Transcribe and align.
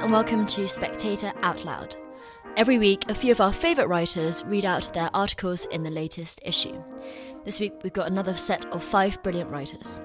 And 0.00 0.12
welcome 0.12 0.46
to 0.46 0.68
Spectator 0.68 1.32
Out 1.42 1.64
Loud. 1.64 1.96
Every 2.56 2.78
week, 2.78 3.10
a 3.10 3.14
few 3.14 3.32
of 3.32 3.40
our 3.40 3.52
favourite 3.52 3.88
writers 3.88 4.44
read 4.46 4.64
out 4.64 4.92
their 4.94 5.10
articles 5.12 5.66
in 5.72 5.82
the 5.82 5.90
latest 5.90 6.38
issue. 6.44 6.80
This 7.44 7.58
week, 7.58 7.72
we've 7.82 7.92
got 7.92 8.06
another 8.06 8.36
set 8.36 8.64
of 8.66 8.84
five 8.84 9.20
brilliant 9.24 9.50
writers. 9.50 10.00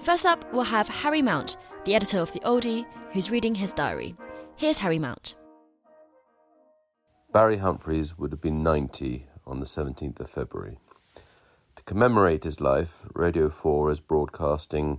First 0.00 0.24
up, 0.24 0.50
we'll 0.54 0.64
have 0.64 0.88
Harry 0.88 1.20
Mount, 1.20 1.58
the 1.84 1.94
editor 1.94 2.18
of 2.20 2.32
The 2.32 2.40
Oldie, 2.40 2.86
who's 3.12 3.30
reading 3.30 3.54
his 3.54 3.74
diary. 3.74 4.16
Here's 4.56 4.78
Harry 4.78 4.98
Mount. 4.98 5.34
Barry 7.30 7.58
Humphries 7.58 8.16
would 8.16 8.32
have 8.32 8.40
been 8.40 8.62
90 8.62 9.26
on 9.46 9.60
the 9.60 9.66
17th 9.66 10.18
of 10.18 10.30
February. 10.30 10.78
To 11.76 11.82
commemorate 11.82 12.44
his 12.44 12.62
life, 12.62 13.04
Radio 13.12 13.50
4 13.50 13.90
is 13.90 14.00
broadcasting 14.00 14.98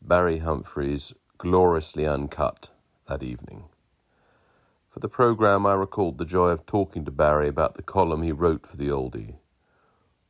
Barry 0.00 0.38
Humphries 0.38 1.14
Gloriously 1.36 2.06
Uncut 2.06 2.70
that 3.08 3.24
evening. 3.24 3.64
For 4.92 5.00
the 5.00 5.08
programme, 5.08 5.64
I 5.64 5.72
recalled 5.72 6.18
the 6.18 6.26
joy 6.26 6.48
of 6.48 6.66
talking 6.66 7.06
to 7.06 7.10
Barry 7.10 7.48
about 7.48 7.76
the 7.76 7.82
column 7.82 8.20
he 8.20 8.30
wrote 8.30 8.66
for 8.66 8.76
the 8.76 8.88
oldie. 8.88 9.36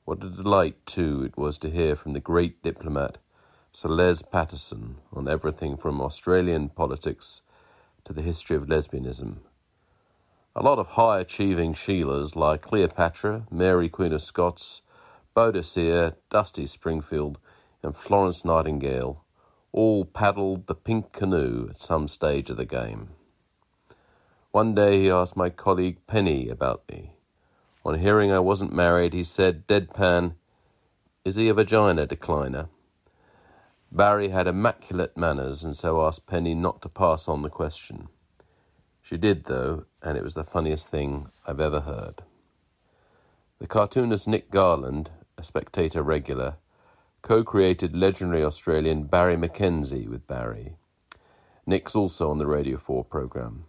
What 0.04 0.22
a 0.22 0.30
delight, 0.30 0.86
too, 0.86 1.24
it 1.24 1.36
was 1.36 1.58
to 1.58 1.70
hear 1.70 1.96
from 1.96 2.12
the 2.12 2.20
great 2.20 2.62
diplomat, 2.62 3.18
Sir 3.72 3.88
Les 3.88 4.22
Patterson, 4.22 4.98
on 5.12 5.26
everything 5.26 5.76
from 5.76 6.00
Australian 6.00 6.68
politics 6.68 7.42
to 8.04 8.12
the 8.12 8.22
history 8.22 8.54
of 8.56 8.66
lesbianism. 8.68 9.38
A 10.54 10.62
lot 10.62 10.78
of 10.78 10.90
high 10.90 11.18
achieving 11.18 11.74
Sheilas 11.74 12.36
like 12.36 12.62
Cleopatra, 12.62 13.48
Mary 13.50 13.88
Queen 13.88 14.12
of 14.12 14.22
Scots, 14.22 14.82
Boadicea, 15.36 16.14
Dusty 16.30 16.66
Springfield, 16.66 17.40
and 17.82 17.96
Florence 17.96 18.44
Nightingale 18.44 19.24
all 19.72 20.04
paddled 20.04 20.68
the 20.68 20.76
pink 20.76 21.10
canoe 21.12 21.66
at 21.70 21.80
some 21.80 22.06
stage 22.06 22.48
of 22.48 22.56
the 22.56 22.64
game. 22.64 23.08
One 24.52 24.74
day 24.74 25.00
he 25.00 25.10
asked 25.10 25.34
my 25.34 25.48
colleague 25.48 26.06
Penny 26.06 26.50
about 26.50 26.82
me. 26.90 27.14
On 27.86 27.98
hearing 27.98 28.30
I 28.30 28.38
wasn't 28.38 28.74
married, 28.74 29.14
he 29.14 29.24
said, 29.24 29.66
deadpan, 29.66 30.34
Is 31.24 31.36
he 31.36 31.48
a 31.48 31.54
vagina 31.54 32.06
decliner? 32.06 32.68
Barry 33.90 34.28
had 34.28 34.46
immaculate 34.46 35.16
manners 35.16 35.64
and 35.64 35.74
so 35.74 36.02
asked 36.02 36.26
Penny 36.26 36.54
not 36.54 36.82
to 36.82 36.90
pass 36.90 37.28
on 37.28 37.40
the 37.40 37.48
question. 37.48 38.08
She 39.00 39.16
did, 39.16 39.44
though, 39.46 39.86
and 40.02 40.18
it 40.18 40.22
was 40.22 40.34
the 40.34 40.44
funniest 40.44 40.90
thing 40.90 41.30
I've 41.46 41.60
ever 41.60 41.80
heard. 41.80 42.22
The 43.58 43.66
cartoonist 43.66 44.28
Nick 44.28 44.50
Garland, 44.50 45.10
a 45.38 45.42
spectator 45.42 46.02
regular, 46.02 46.56
co 47.22 47.42
created 47.42 47.96
legendary 47.96 48.44
Australian 48.44 49.04
Barry 49.04 49.36
McKenzie 49.38 50.08
with 50.08 50.26
Barry. 50.26 50.74
Nick's 51.64 51.96
also 51.96 52.30
on 52.30 52.36
the 52.36 52.46
Radio 52.46 52.76
4 52.76 53.02
programme. 53.04 53.64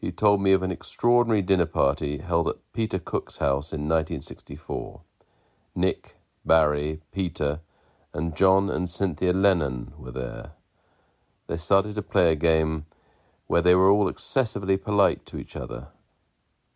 He 0.00 0.12
told 0.12 0.40
me 0.40 0.52
of 0.52 0.62
an 0.62 0.70
extraordinary 0.70 1.42
dinner 1.42 1.66
party 1.66 2.18
held 2.18 2.46
at 2.46 2.72
Peter 2.72 3.00
Cook's 3.00 3.38
house 3.38 3.72
in 3.72 3.88
1964. 3.88 5.02
Nick, 5.74 6.16
Barry, 6.44 7.00
Peter, 7.12 7.60
and 8.14 8.36
John 8.36 8.70
and 8.70 8.88
Cynthia 8.88 9.32
Lennon 9.32 9.92
were 9.98 10.12
there. 10.12 10.52
They 11.48 11.56
started 11.56 11.96
to 11.96 12.02
play 12.02 12.30
a 12.30 12.36
game 12.36 12.86
where 13.48 13.62
they 13.62 13.74
were 13.74 13.90
all 13.90 14.08
excessively 14.08 14.76
polite 14.76 15.26
to 15.26 15.38
each 15.38 15.56
other. 15.56 15.88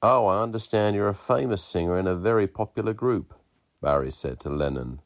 Oh, 0.02 0.26
I 0.26 0.42
understand 0.42 0.96
you're 0.96 1.08
a 1.08 1.14
famous 1.14 1.62
singer 1.62 1.96
in 1.98 2.08
a 2.08 2.16
very 2.16 2.48
popular 2.48 2.92
group, 2.92 3.34
Barry 3.80 4.10
said 4.10 4.40
to 4.40 4.50
Lennon. 4.50 5.00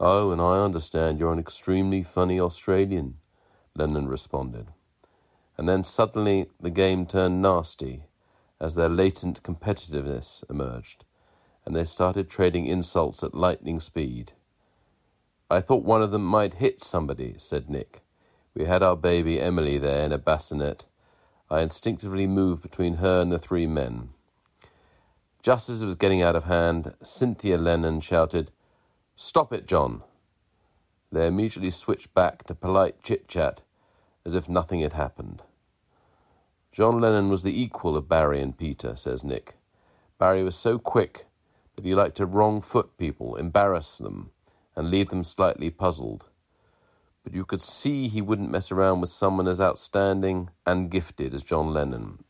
Oh, 0.00 0.30
and 0.30 0.40
I 0.40 0.60
understand 0.64 1.18
you're 1.18 1.32
an 1.32 1.38
extremely 1.38 2.02
funny 2.02 2.40
Australian, 2.40 3.18
Lennon 3.74 4.08
responded. 4.08 4.68
And 5.58 5.68
then 5.68 5.82
suddenly 5.82 6.46
the 6.60 6.70
game 6.70 7.04
turned 7.04 7.42
nasty 7.42 8.04
as 8.60 8.76
their 8.76 8.88
latent 8.88 9.42
competitiveness 9.42 10.48
emerged, 10.48 11.04
and 11.66 11.74
they 11.74 11.84
started 11.84 12.30
trading 12.30 12.66
insults 12.66 13.22
at 13.24 13.34
lightning 13.34 13.80
speed. 13.80 14.32
I 15.50 15.60
thought 15.60 15.84
one 15.84 16.02
of 16.02 16.12
them 16.12 16.24
might 16.24 16.54
hit 16.54 16.80
somebody, 16.80 17.34
said 17.38 17.68
Nick. 17.68 18.02
We 18.54 18.66
had 18.66 18.82
our 18.82 18.96
baby 18.96 19.40
Emily 19.40 19.78
there 19.78 20.04
in 20.04 20.12
a 20.12 20.18
bassinet. 20.18 20.84
I 21.50 21.60
instinctively 21.60 22.26
moved 22.26 22.62
between 22.62 22.94
her 22.94 23.20
and 23.20 23.32
the 23.32 23.38
three 23.38 23.66
men. 23.66 24.10
Just 25.42 25.68
as 25.68 25.82
it 25.82 25.86
was 25.86 25.94
getting 25.94 26.22
out 26.22 26.36
of 26.36 26.44
hand, 26.44 26.94
Cynthia 27.02 27.56
Lennon 27.56 28.00
shouted, 28.00 28.50
Stop 29.16 29.52
it, 29.52 29.66
John. 29.66 30.02
They 31.10 31.26
immediately 31.26 31.70
switched 31.70 32.14
back 32.14 32.44
to 32.44 32.54
polite 32.54 33.02
chit 33.02 33.26
chat 33.26 33.62
as 34.26 34.34
if 34.34 34.48
nothing 34.48 34.80
had 34.80 34.92
happened. 34.92 35.42
John 36.78 37.00
Lennon 37.00 37.28
was 37.28 37.42
the 37.42 37.60
equal 37.60 37.96
of 37.96 38.08
Barry 38.08 38.40
and 38.40 38.56
Peter, 38.56 38.94
says 38.94 39.24
Nick. 39.24 39.56
Barry 40.16 40.44
was 40.44 40.54
so 40.54 40.78
quick 40.78 41.24
that 41.74 41.84
he 41.84 41.92
liked 41.92 42.14
to 42.18 42.24
wrong 42.24 42.60
foot 42.60 42.96
people, 42.96 43.34
embarrass 43.34 43.98
them, 43.98 44.30
and 44.76 44.88
leave 44.88 45.08
them 45.08 45.24
slightly 45.24 45.70
puzzled. 45.70 46.26
But 47.24 47.34
you 47.34 47.44
could 47.44 47.60
see 47.60 48.06
he 48.06 48.22
wouldn't 48.22 48.52
mess 48.52 48.70
around 48.70 49.00
with 49.00 49.10
someone 49.10 49.48
as 49.48 49.60
outstanding 49.60 50.50
and 50.64 50.88
gifted 50.88 51.34
as 51.34 51.42
John 51.42 51.74
Lennon. 51.74 52.22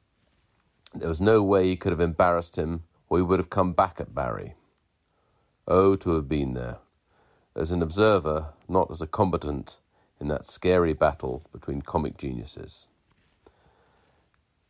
There 0.95 1.11
was 1.11 1.21
no 1.21 1.43
way 1.43 1.65
he 1.67 1.77
could 1.77 1.93
have 1.93 2.01
embarrassed 2.01 2.57
him, 2.57 2.85
or 3.11 3.19
he 3.19 3.23
would 3.23 3.41
have 3.41 3.51
come 3.51 3.75
back 3.75 4.01
at 4.01 4.15
Barry. 4.15 4.55
Oh, 5.67 5.95
to 5.97 6.15
have 6.15 6.27
been 6.27 6.55
there, 6.55 6.79
as 7.55 7.71
an 7.71 7.83
observer, 7.83 8.55
not 8.67 8.91
as 8.91 9.03
a 9.03 9.07
combatant 9.07 9.77
in 10.19 10.29
that 10.29 10.47
scary 10.47 10.95
battle 10.95 11.45
between 11.53 11.83
comic 11.83 12.17
geniuses. 12.17 12.87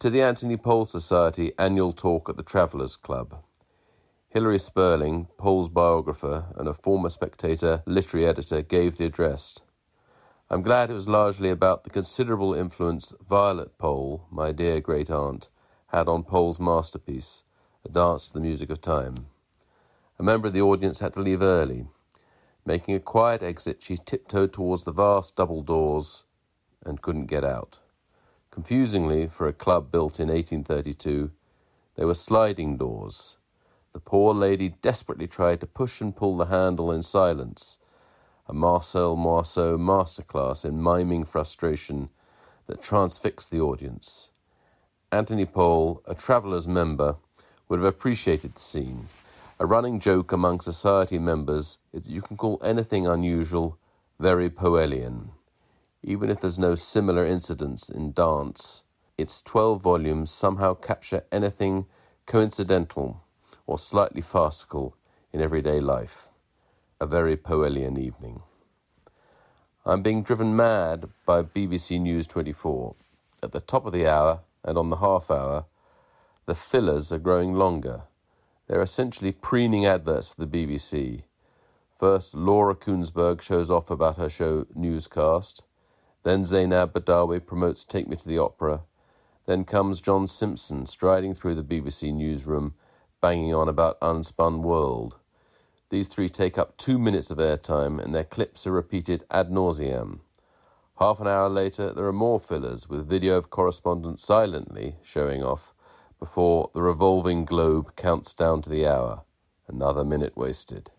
To 0.01 0.11
the 0.11 0.23
Anthony 0.23 0.57
Powell 0.57 0.85
Society 0.85 1.51
annual 1.59 1.93
talk 1.93 2.29
at 2.29 2.37
the 2.37 2.45
Travellers 2.45 2.95
Club, 2.95 3.43
Hilary 4.29 4.61
Spurling, 4.61 5.27
Powell's 5.37 5.69
biographer 5.69 6.55
and 6.57 6.69
a 6.69 6.73
former 6.73 7.09
Spectator 7.09 7.83
literary 7.85 8.25
editor, 8.25 8.63
gave 8.63 8.97
the 8.97 9.07
address. 9.07 9.59
I'm 10.49 10.63
glad 10.63 10.89
it 10.89 10.93
was 10.93 11.09
largely 11.09 11.51
about 11.51 11.83
the 11.83 11.91
considerable 11.91 12.55
influence 12.55 13.13
Violet 13.29 13.77
Powell, 13.77 14.29
my 14.31 14.53
dear 14.53 14.81
great 14.81 15.11
aunt, 15.11 15.49
had 15.89 16.07
on 16.07 16.23
Powell's 16.23 16.61
masterpiece, 16.61 17.43
A 17.85 17.89
Dance 17.89 18.29
to 18.29 18.35
the 18.35 18.41
Music 18.41 18.71
of 18.71 18.81
Time. 18.81 19.27
A 20.17 20.23
member 20.23 20.47
of 20.47 20.55
the 20.55 20.63
audience 20.63 21.01
had 21.01 21.15
to 21.15 21.21
leave 21.21 21.43
early. 21.43 21.89
Making 22.65 22.95
a 22.95 23.01
quiet 23.01 23.43
exit, 23.43 23.83
she 23.83 23.97
tiptoed 23.97 24.53
towards 24.53 24.85
the 24.85 24.93
vast 24.93 25.35
double 25.35 25.65
doors 25.65 26.23
and 26.87 27.03
couldn't 27.03 27.27
get 27.27 27.43
out. 27.43 27.81
Confusingly, 28.59 29.29
for 29.29 29.47
a 29.47 29.53
club 29.53 29.93
built 29.93 30.19
in 30.19 30.27
1832, 30.27 31.31
they 31.95 32.05
were 32.05 32.13
sliding 32.13 32.77
doors. 32.77 33.39
The 33.93 34.01
poor 34.01 34.35
lady 34.35 34.71
desperately 34.83 35.29
tried 35.29 35.61
to 35.61 35.67
push 35.69 36.01
and 36.01 36.15
pull 36.15 36.37
the 36.37 36.47
handle 36.47 36.91
in 36.91 37.03
silence, 37.03 37.79
a 38.49 38.53
Marcel 38.53 39.15
Marceau 39.15 39.79
masterclass 39.79 40.65
in 40.65 40.83
miming 40.83 41.25
frustration 41.25 42.09
that 42.67 42.83
transfixed 42.83 43.53
the 43.53 43.61
audience. 43.61 44.33
Anthony 45.13 45.45
Powell, 45.45 46.03
a 46.05 46.17
Travellers' 46.17 46.67
member, 46.67 47.15
would 47.69 47.79
have 47.79 47.89
appreciated 47.89 48.57
the 48.57 48.61
scene. 48.61 49.07
A 49.61 49.67
running 49.67 50.01
joke 50.01 50.33
among 50.33 50.63
society 50.63 51.21
members 51.21 51.79
is 51.93 52.07
that 52.07 52.13
you 52.13 52.23
can 52.23 52.37
call 52.37 52.61
anything 52.65 53.07
unusual 53.07 53.79
very 54.19 54.51
Powellian. 54.51 55.29
Even 56.03 56.31
if 56.31 56.41
there's 56.41 56.59
no 56.59 56.75
similar 56.75 57.27
incidents 57.27 57.89
in 57.89 58.13
dance, 58.13 58.85
its 59.17 59.43
12 59.43 59.83
volumes 59.83 60.31
somehow 60.31 60.75
capture 60.75 61.25
anything 61.33 61.87
coincidental 62.27 63.23
or 63.67 63.79
slightly 63.79 64.21
farcical 64.21 64.97
in 65.33 65.41
everyday 65.41 65.81
life. 65.81 66.29
A 67.01 67.07
very 67.07 67.37
Powellian 67.37 67.99
evening. 67.99 68.43
I'm 69.85 70.03
being 70.03 70.23
driven 70.23 70.55
mad 70.55 71.09
by 71.27 71.43
BBC 71.43 72.01
News 72.01 72.27
24. 72.27 72.95
At 73.43 73.53
the 73.53 73.61
top 73.61 73.87
of 73.87 73.93
the 73.93 74.07
hour 74.07 74.41
and 74.65 74.77
on 74.77 74.91
the 74.91 74.97
half 74.97 75.31
hour, 75.31 75.65
the 76.47 76.55
fillers 76.55 77.13
are 77.13 77.19
growing 77.19 77.55
longer. 77.55 78.03
They're 78.67 78.83
essentially 78.83 79.33
preening 79.33 79.87
adverts 79.87 80.35
for 80.35 80.45
the 80.45 80.47
BBC. 80.47 81.23
First, 81.99 82.35
Laura 82.35 82.75
Kuenssberg 82.75 83.41
shows 83.41 83.71
off 83.71 83.91
about 83.91 84.17
her 84.17 84.29
show 84.29 84.67
Newscast. 84.75 85.65
Then 86.25 86.43
Zeinab 86.43 86.93
Badawi 86.93 87.45
promotes 87.45 87.85
Take 87.85 88.09
Me 88.09 88.17
to 88.17 88.29
the 88.29 88.39
Opera. 88.39 88.83
Then 89.47 89.65
comes 89.65 90.01
John 90.01 90.27
Simpson 90.27 90.87
striding 90.87 91.35
through 91.35 91.55
the 91.55 91.63
BBC 91.63 92.13
newsroom, 92.13 92.75
banging 93.21 93.55
on 93.55 93.69
about 93.69 94.01
Unspun 94.01 94.63
World. 94.63 95.17
These 95.91 96.09
three 96.09 96.29
take 96.29 96.59
up 96.59 96.77
two 96.77 96.99
minutes 96.99 97.31
of 97.31 97.39
airtime, 97.39 98.03
and 98.03 98.15
their 98.15 98.25
clips 98.25 98.67
are 98.67 98.73
repeated 98.73 99.25
ad 99.31 99.51
nauseam. 99.51 100.21
Half 100.99 101.21
an 101.21 101.29
hour 101.29 101.49
later, 101.49 101.93
there 101.95 102.07
are 102.07 102.13
more 102.13 102.41
fillers 102.41 102.89
with 102.89 103.09
video 103.09 103.37
of 103.37 103.51
correspondents 103.51 104.25
silently 104.25 104.97
showing 105.03 105.43
off 105.43 105.73
before 106.19 106.71
the 106.75 106.83
revolving 106.83 107.45
globe 107.45 107.95
counts 107.95 108.35
down 108.35 108.61
to 108.63 108.69
the 108.69 108.87
hour. 108.87 109.23
Another 109.69 110.05
minute 110.05 110.37
wasted. 110.37 110.91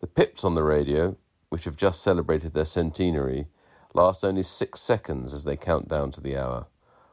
The 0.00 0.06
pips 0.06 0.44
on 0.44 0.54
the 0.54 0.62
radio, 0.62 1.16
which 1.48 1.64
have 1.64 1.76
just 1.76 2.02
celebrated 2.02 2.54
their 2.54 2.64
centenary, 2.64 3.48
last 3.94 4.24
only 4.24 4.42
six 4.42 4.80
seconds 4.80 5.32
as 5.32 5.44
they 5.44 5.56
count 5.56 5.88
down 5.88 6.10
to 6.10 6.20
the 6.20 6.36
hour. 6.36 6.66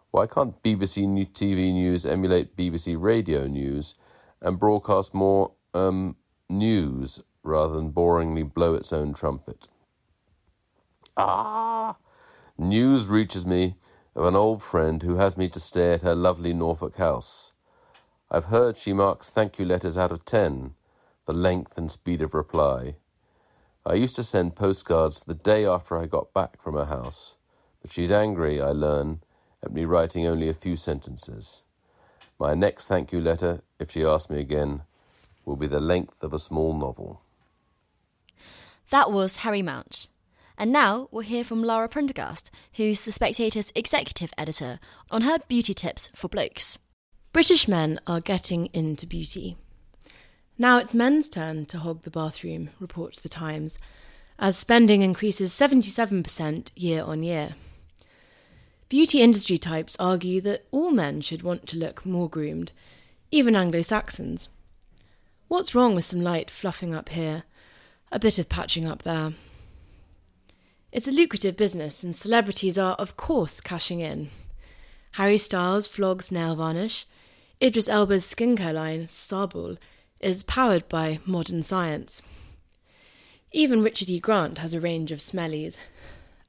Why 0.10 0.28
can't 0.28 0.62
BBC 0.62 1.06
TV 1.32 1.72
News 1.72 2.06
emulate 2.06 2.58
BBC 2.58 3.00
Radio 3.00 3.48
News 3.48 3.96
and 4.42 4.60
broadcast 4.60 5.14
more 5.14 5.54
um, 5.74 6.18
news 6.50 7.22
rather 7.44 7.76
than 7.76 7.94
boringly 7.94 8.52
blow 8.52 8.74
its 8.74 8.92
own 8.92 9.14
trumpet? 9.14 9.68
Ah! 11.16 11.96
News 12.58 13.08
reaches 13.08 13.46
me 13.46 13.76
of 14.16 14.26
an 14.26 14.36
old 14.36 14.62
friend 14.62 15.02
who 15.04 15.16
has 15.16 15.38
me 15.38 15.48
to 15.50 15.60
stay 15.60 15.94
at 15.94 16.02
her 16.02 16.16
lovely 16.16 16.54
Norfolk 16.54 16.98
house. 16.98 17.54
I've 18.30 18.46
heard 18.46 18.76
she 18.76 18.92
marks 18.92 19.30
thank 19.30 19.60
you 19.60 19.66
letters 19.66 19.98
out 19.98 20.12
of 20.12 20.26
ten 20.26 20.74
for 21.26 21.34
length 21.34 21.78
and 21.78 21.90
speed 21.90 22.22
of 22.22 22.34
reply. 22.34 22.96
I 23.86 23.96
used 23.96 24.16
to 24.18 24.24
send 24.24 24.56
postcards 24.56 25.24
the 25.24 25.34
day 25.34 25.66
after 25.66 25.98
I 25.98 26.06
got 26.06 26.34
back 26.34 26.62
from 26.62 26.76
her 26.76 26.86
house, 26.86 27.36
but 27.82 27.92
she's 27.92 28.12
angry, 28.12 28.62
I 28.62 28.72
learn, 28.72 29.22
at 29.64 29.72
me 29.72 29.86
writing 29.86 30.28
only 30.28 30.48
a 30.48 30.54
few 30.54 30.76
sentences. 30.76 31.64
My 32.40 32.54
next 32.54 32.88
thank 32.88 33.12
you 33.12 33.20
letter, 33.20 33.64
if 33.80 33.92
she 33.92 34.06
asks 34.06 34.30
me 34.30 34.40
again, 34.40 34.84
will 35.46 35.56
be 35.56 35.68
the 35.68 35.80
length 35.80 36.22
of 36.22 36.32
a 36.32 36.40
small 36.40 36.78
novel. 36.78 37.22
That 38.92 39.12
was 39.12 39.38
Harry 39.38 39.62
Mount. 39.62 40.10
And 40.58 40.72
now 40.72 41.08
we'll 41.10 41.24
hear 41.24 41.44
from 41.44 41.64
Lara 41.64 41.90
Prendergast, 41.90 42.52
who's 42.74 43.04
The 43.04 43.12
Spectator's 43.12 43.72
executive 43.74 44.32
editor, 44.38 44.80
on 45.10 45.24
her 45.24 45.40
beauty 45.48 45.74
tips 45.74 46.10
for 46.14 46.28
blokes. 46.28 46.78
British 47.34 47.68
men 47.68 48.00
are 48.06 48.22
getting 48.22 48.68
into 48.68 49.08
beauty. 49.08 49.58
Now 50.58 50.78
it's 50.78 50.94
men's 50.94 51.30
turn 51.30 51.66
to 51.68 51.80
hog 51.80 52.04
the 52.04 52.12
bathroom, 52.12 52.70
reports 52.80 53.20
The 53.20 53.30
Times, 53.30 53.80
as 54.38 54.58
spending 54.58 55.02
increases 55.02 55.54
77% 55.54 56.72
year 56.76 57.04
on 57.04 57.24
year. 57.24 57.56
Beauty 58.90 59.22
industry 59.22 59.58
types 59.58 59.96
argue 60.00 60.42
that 60.42 60.66
all 60.72 60.92
men 60.92 61.22
should 61.22 61.44
want 61.44 61.68
to 61.68 61.78
look 61.78 62.06
more 62.06 62.30
groomed, 62.30 62.72
even 63.32 63.56
Anglo 63.56 63.82
Saxons. 63.82 64.50
What's 65.48 65.74
wrong 65.74 65.96
with 65.96 66.06
some 66.06 66.22
light 66.22 66.52
fluffing 66.52 66.94
up 66.94 67.10
here, 67.10 67.44
a 68.12 68.20
bit 68.20 68.38
of 68.38 68.50
patching 68.50 68.86
up 68.86 69.04
there? 69.04 69.32
It's 70.92 71.08
a 71.08 71.12
lucrative 71.12 71.56
business, 71.56 72.04
and 72.04 72.14
celebrities 72.14 72.78
are, 72.78 72.96
of 72.96 73.16
course, 73.16 73.62
cashing 73.62 74.02
in. 74.02 74.30
Harry 75.14 75.38
Styles 75.38 75.88
flogs 75.88 76.32
nail 76.32 76.56
varnish. 76.56 77.06
Idris 77.62 77.88
Elba's 77.88 78.26
skincare 78.26 78.74
line, 78.74 79.08
Sabul, 79.08 79.78
is 80.22 80.44
powered 80.44 80.88
by 80.88 81.20
modern 81.26 81.64
science. 81.64 82.22
Even 83.52 83.84
Richard 83.84 84.10
E. 84.10 84.20
Grant 84.20 84.60
has 84.60 84.74
a 84.74 84.80
range 84.80 85.12
of 85.12 85.20
smellies, 85.20 85.78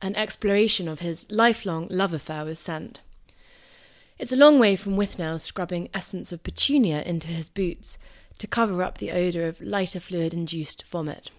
an 0.00 0.14
exploration 0.14 0.88
of 0.88 1.00
his 1.00 1.30
lifelong 1.30 1.88
love 1.90 2.12
affair 2.12 2.44
with 2.44 2.58
scent. 2.58 3.00
It's 4.18 4.32
a 4.32 4.36
long 4.36 4.58
way 4.58 4.76
from 4.76 4.96
Withnail 4.96 5.40
scrubbing 5.40 5.88
essence 5.92 6.30
of 6.30 6.44
petunia 6.44 7.02
into 7.02 7.28
his 7.28 7.48
boots 7.48 7.98
to 8.38 8.46
cover 8.46 8.82
up 8.82 8.98
the 8.98 9.10
odour 9.10 9.46
of 9.46 9.60
lighter 9.60 10.00
fluid 10.00 10.32
induced 10.32 10.84
vomit. 10.86 11.30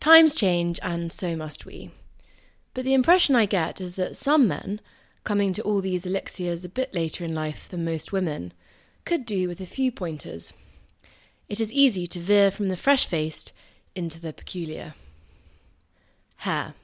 Times 0.00 0.34
change, 0.34 0.78
and 0.82 1.12
so 1.12 1.34
must 1.36 1.66
we. 1.66 1.90
But 2.72 2.84
the 2.84 2.94
impression 2.94 3.34
I 3.34 3.46
get 3.46 3.80
is 3.80 3.96
that 3.96 4.16
some 4.16 4.46
men, 4.46 4.80
coming 5.24 5.52
to 5.54 5.62
all 5.62 5.80
these 5.80 6.06
elixirs 6.06 6.64
a 6.64 6.68
bit 6.68 6.94
later 6.94 7.24
in 7.24 7.34
life 7.34 7.68
than 7.68 7.84
most 7.84 8.12
women, 8.12 8.52
could 9.04 9.24
do 9.24 9.48
with 9.48 9.60
a 9.60 9.66
few 9.66 9.90
pointers. 9.90 10.52
It 11.48 11.60
is 11.60 11.72
easy 11.72 12.06
to 12.08 12.20
veer 12.20 12.50
from 12.50 12.68
the 12.68 12.76
fresh 12.76 13.06
faced 13.06 13.52
into 13.94 14.20
the 14.20 14.32
peculiar. 14.32 14.94
Hair. 16.38 16.74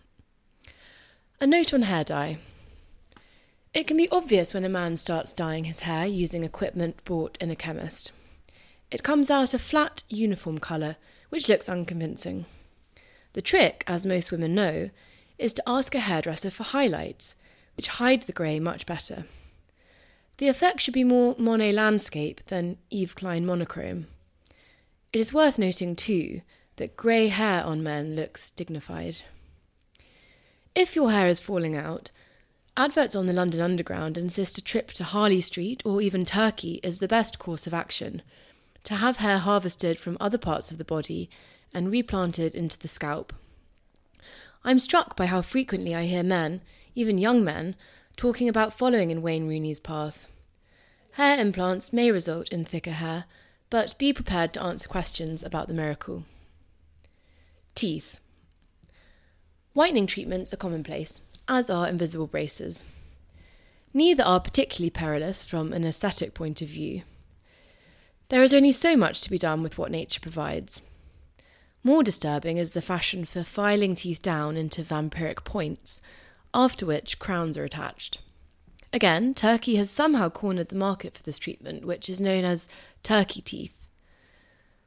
A 1.40 1.46
note 1.46 1.74
on 1.74 1.82
hair 1.82 2.04
dye. 2.04 2.38
It 3.74 3.86
can 3.86 3.96
be 3.96 4.08
obvious 4.10 4.54
when 4.54 4.64
a 4.64 4.68
man 4.68 4.96
starts 4.96 5.32
dyeing 5.32 5.64
his 5.64 5.80
hair 5.80 6.06
using 6.06 6.44
equipment 6.44 7.04
bought 7.04 7.36
in 7.40 7.50
a 7.50 7.56
chemist. 7.56 8.12
It 8.90 9.02
comes 9.02 9.30
out 9.30 9.52
a 9.52 9.58
flat, 9.58 10.04
uniform 10.08 10.58
colour, 10.60 10.96
which 11.28 11.48
looks 11.48 11.68
unconvincing. 11.68 12.46
The 13.32 13.42
trick, 13.42 13.82
as 13.88 14.06
most 14.06 14.30
women 14.30 14.54
know, 14.54 14.90
is 15.38 15.52
to 15.54 15.62
ask 15.66 15.94
a 15.94 16.00
hairdresser 16.00 16.50
for 16.50 16.62
highlights, 16.62 17.34
which 17.76 17.88
hide 17.88 18.22
the 18.22 18.32
grey 18.32 18.60
much 18.60 18.86
better. 18.86 19.24
The 20.38 20.48
effect 20.48 20.80
should 20.80 20.94
be 20.94 21.04
more 21.04 21.36
Monet 21.38 21.72
landscape 21.72 22.40
than 22.46 22.78
Yves 22.90 23.14
Klein 23.14 23.46
monochrome. 23.46 24.08
It 25.12 25.20
is 25.20 25.32
worth 25.32 25.58
noting, 25.58 25.94
too, 25.94 26.40
that 26.76 26.96
grey 26.96 27.28
hair 27.28 27.64
on 27.64 27.84
men 27.84 28.16
looks 28.16 28.50
dignified. 28.50 29.18
If 30.74 30.96
your 30.96 31.12
hair 31.12 31.28
is 31.28 31.40
falling 31.40 31.76
out, 31.76 32.10
adverts 32.76 33.14
on 33.14 33.26
the 33.26 33.32
London 33.32 33.60
Underground 33.60 34.18
insist 34.18 34.58
a 34.58 34.64
trip 34.64 34.88
to 34.92 35.04
Harley 35.04 35.40
Street 35.40 35.82
or 35.86 36.02
even 36.02 36.24
Turkey 36.24 36.80
is 36.82 36.98
the 36.98 37.06
best 37.06 37.38
course 37.38 37.68
of 37.68 37.74
action. 37.74 38.22
To 38.84 38.96
have 38.96 39.18
hair 39.18 39.38
harvested 39.38 39.98
from 39.98 40.16
other 40.20 40.36
parts 40.36 40.72
of 40.72 40.78
the 40.78 40.84
body 40.84 41.30
and 41.72 41.92
replanted 41.92 42.56
into 42.56 42.76
the 42.76 42.88
scalp. 42.88 43.32
I'm 44.64 44.80
struck 44.80 45.14
by 45.14 45.26
how 45.26 45.42
frequently 45.42 45.94
I 45.94 46.06
hear 46.06 46.24
men, 46.24 46.60
even 46.96 47.18
young 47.18 47.44
men, 47.44 47.76
talking 48.16 48.48
about 48.48 48.72
following 48.72 49.10
in 49.10 49.22
Wayne 49.22 49.48
Rooney's 49.48 49.80
path. 49.80 50.30
Hair 51.12 51.38
implants 51.40 51.92
may 51.92 52.10
result 52.10 52.48
in 52.48 52.64
thicker 52.64 52.92
hair, 52.92 53.24
but 53.70 53.96
be 53.98 54.12
prepared 54.12 54.52
to 54.54 54.62
answer 54.62 54.88
questions 54.88 55.42
about 55.42 55.68
the 55.68 55.74
miracle. 55.74 56.24
Teeth. 57.74 58.20
Whitening 59.72 60.06
treatments 60.06 60.52
are 60.52 60.56
commonplace, 60.56 61.20
as 61.48 61.68
are 61.68 61.88
invisible 61.88 62.26
braces. 62.26 62.84
Neither 63.92 64.24
are 64.24 64.40
particularly 64.40 64.90
perilous 64.90 65.44
from 65.44 65.72
an 65.72 65.84
aesthetic 65.84 66.34
point 66.34 66.62
of 66.62 66.68
view. 66.68 67.02
There 68.28 68.42
is 68.42 68.54
only 68.54 68.72
so 68.72 68.96
much 68.96 69.20
to 69.20 69.30
be 69.30 69.38
done 69.38 69.62
with 69.62 69.78
what 69.78 69.90
nature 69.90 70.20
provides. 70.20 70.82
More 71.82 72.02
disturbing 72.02 72.56
is 72.56 72.70
the 72.70 72.82
fashion 72.82 73.24
for 73.24 73.44
filing 73.44 73.94
teeth 73.94 74.22
down 74.22 74.56
into 74.56 74.82
vampiric 74.82 75.44
points, 75.44 76.00
after 76.54 76.86
which 76.86 77.18
crowns 77.18 77.58
are 77.58 77.64
attached. 77.64 78.18
Again, 78.92 79.34
Turkey 79.34 79.74
has 79.74 79.90
somehow 79.90 80.30
cornered 80.30 80.68
the 80.68 80.76
market 80.76 81.16
for 81.16 81.22
this 81.24 81.38
treatment, 81.38 81.84
which 81.84 82.08
is 82.08 82.20
known 82.20 82.44
as 82.44 82.68
turkey 83.02 83.40
teeth. 83.40 83.88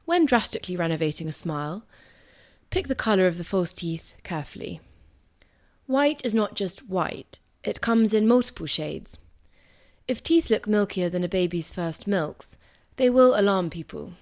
When 0.06 0.24
drastically 0.24 0.76
renovating 0.76 1.28
a 1.28 1.32
smile, 1.32 1.84
pick 2.70 2.88
the 2.88 2.94
colour 2.94 3.26
of 3.26 3.36
the 3.36 3.44
false 3.44 3.74
teeth 3.74 4.14
carefully. 4.22 4.80
White 5.86 6.24
is 6.24 6.34
not 6.34 6.54
just 6.54 6.88
white, 6.88 7.38
it 7.62 7.82
comes 7.82 8.14
in 8.14 8.26
multiple 8.26 8.66
shades. 8.66 9.18
If 10.06 10.22
teeth 10.22 10.48
look 10.48 10.66
milkier 10.66 11.10
than 11.10 11.22
a 11.22 11.28
baby's 11.28 11.70
first 11.70 12.06
milks, 12.06 12.56
they 12.96 13.10
will 13.10 13.38
alarm 13.38 13.68
people. 13.68 14.12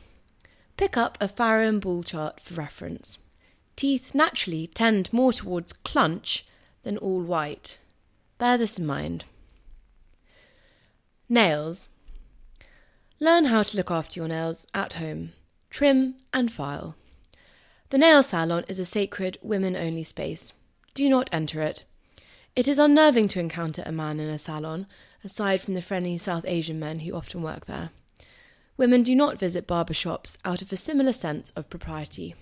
Pick 0.77 0.97
up 0.97 1.17
a 1.21 1.29
Farrow 1.29 1.67
and 1.67 1.81
Ball 1.81 2.03
chart 2.03 2.41
for 2.41 2.55
reference. 2.55 3.19
Teeth 3.77 4.17
naturally 4.17 4.67
tend 4.67 5.13
more 5.13 5.33
towards 5.33 5.73
clunch 5.73 6.43
than 6.87 6.97
all 6.99 7.21
white. 7.21 7.79
Bear 8.39 8.57
this 8.57 8.79
in 8.79 8.87
mind. 8.87 9.25
Nails. 11.29 11.89
Learn 13.19 13.47
how 13.47 13.65
to 13.65 13.77
look 13.77 13.91
after 13.91 14.21
your 14.21 14.29
nails 14.29 14.69
at 14.73 14.93
home. 14.93 15.33
Trim 15.69 16.15
and 16.33 16.53
file. 16.53 16.95
The 17.91 17.99
nail 17.99 18.23
salon 18.23 18.65
is 18.69 18.79
a 18.79 18.85
sacred 18.85 19.37
women 19.43 19.75
only 19.75 20.05
space. 20.05 20.53
Do 20.95 21.09
not 21.09 21.29
enter 21.33 21.61
it. 21.61 21.83
It 22.55 22.69
is 22.69 22.79
unnerving 22.79 23.27
to 23.29 23.41
encounter 23.41 23.83
a 23.85 23.91
man 23.91 24.21
in 24.21 24.29
a 24.29 24.39
salon, 24.39 24.87
aside 25.25 25.61
from 25.61 25.75
the 25.75 25.83
friendly 25.83 26.17
South 26.19 26.45
Asian 26.47 26.79
men 26.79 27.01
who 27.01 27.15
often 27.15 27.43
work 27.43 27.67
there. 27.67 27.91
Women 28.77 29.03
do 29.03 29.17
not 29.17 29.41
visit 29.41 29.67
barber 29.67 29.93
shops 29.93 30.39
out 30.45 30.63
of 30.63 30.73
a 30.73 30.77
similar 30.77 31.13
sense 31.13 31.51
of 31.57 31.69
propriety. 31.69 32.37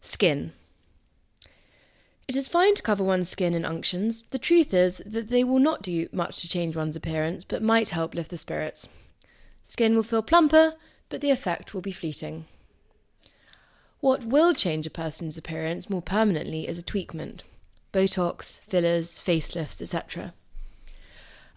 Skin. 0.00 0.52
It 2.26 2.36
is 2.36 2.48
fine 2.48 2.74
to 2.74 2.82
cover 2.82 3.04
one's 3.04 3.28
skin 3.28 3.52
in 3.52 3.64
unctions. 3.64 4.22
The 4.30 4.38
truth 4.38 4.72
is 4.72 5.02
that 5.04 5.28
they 5.28 5.44
will 5.44 5.58
not 5.58 5.82
do 5.82 6.08
much 6.10 6.40
to 6.40 6.48
change 6.48 6.74
one's 6.74 6.96
appearance, 6.96 7.44
but 7.44 7.62
might 7.62 7.90
help 7.90 8.14
lift 8.14 8.30
the 8.30 8.38
spirits. 8.38 8.88
Skin 9.62 9.94
will 9.94 10.02
feel 10.02 10.22
plumper, 10.22 10.74
but 11.10 11.20
the 11.20 11.30
effect 11.30 11.74
will 11.74 11.82
be 11.82 11.92
fleeting. 11.92 12.46
What 14.00 14.24
will 14.24 14.54
change 14.54 14.86
a 14.86 14.90
person's 14.90 15.36
appearance 15.36 15.90
more 15.90 16.02
permanently 16.02 16.68
is 16.68 16.78
a 16.78 16.82
tweakment 16.82 17.42
Botox, 17.92 18.60
fillers, 18.60 19.20
facelifts, 19.20 19.80
etc. 19.80 20.34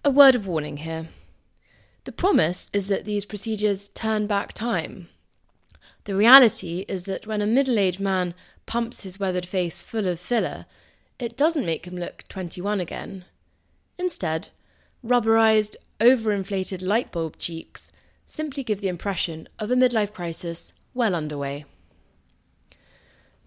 A 0.06 0.12
word 0.12 0.36
of 0.36 0.46
warning 0.46 0.78
here. 0.78 1.08
The 2.04 2.12
promise 2.12 2.70
is 2.74 2.88
that 2.90 3.06
these 3.06 3.26
procedures 3.26 3.90
turn 3.90 4.28
back 4.28 4.54
time. 4.54 5.10
The 6.04 6.16
reality 6.16 6.86
is 6.88 7.06
that 7.06 7.26
when 7.26 7.42
a 7.42 7.48
middle 7.48 7.80
aged 7.80 8.00
man 8.00 8.34
pumps 8.68 9.02
his 9.02 9.20
weathered 9.20 9.48
face 9.48 9.82
full 9.82 10.08
of 10.08 10.20
filler, 10.20 10.68
it 11.18 11.36
doesn't 11.36 11.66
make 11.66 11.88
him 11.88 11.96
look 11.96 12.24
21 12.28 12.80
again. 12.80 13.26
Instead, 13.98 14.50
rubberized, 15.04 15.76
overinflated 16.00 16.84
light 16.84 17.12
bulb 17.12 17.38
cheeks 17.40 17.92
simply 18.28 18.64
give 18.64 18.82
the 18.82 18.88
impression 18.88 19.48
of 19.58 19.72
a 19.72 19.76
midlife 19.76 20.14
crisis 20.14 20.74
well 20.94 21.16
underway. 21.16 21.66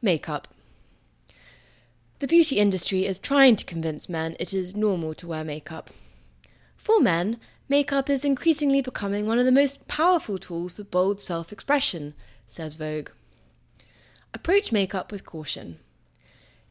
Makeup. 0.02 0.48
The 2.18 2.26
beauty 2.26 2.56
industry 2.56 3.06
is 3.06 3.18
trying 3.18 3.56
to 3.56 3.64
convince 3.64 4.08
men 4.08 4.36
it 4.40 4.52
is 4.52 4.74
normal 4.74 5.14
to 5.14 5.28
wear 5.28 5.44
makeup. 5.44 5.90
For 6.74 7.00
men, 7.00 7.38
makeup 7.68 8.10
is 8.10 8.24
increasingly 8.24 8.82
becoming 8.82 9.26
one 9.26 9.38
of 9.38 9.44
the 9.44 9.52
most 9.52 9.86
powerful 9.86 10.38
tools 10.38 10.74
for 10.74 10.84
bold 10.84 11.20
self 11.20 11.52
expression, 11.52 12.14
says 12.48 12.76
Vogue. 12.76 13.10
Approach 14.32 14.72
makeup 14.72 15.10
with 15.10 15.24
caution. 15.24 15.78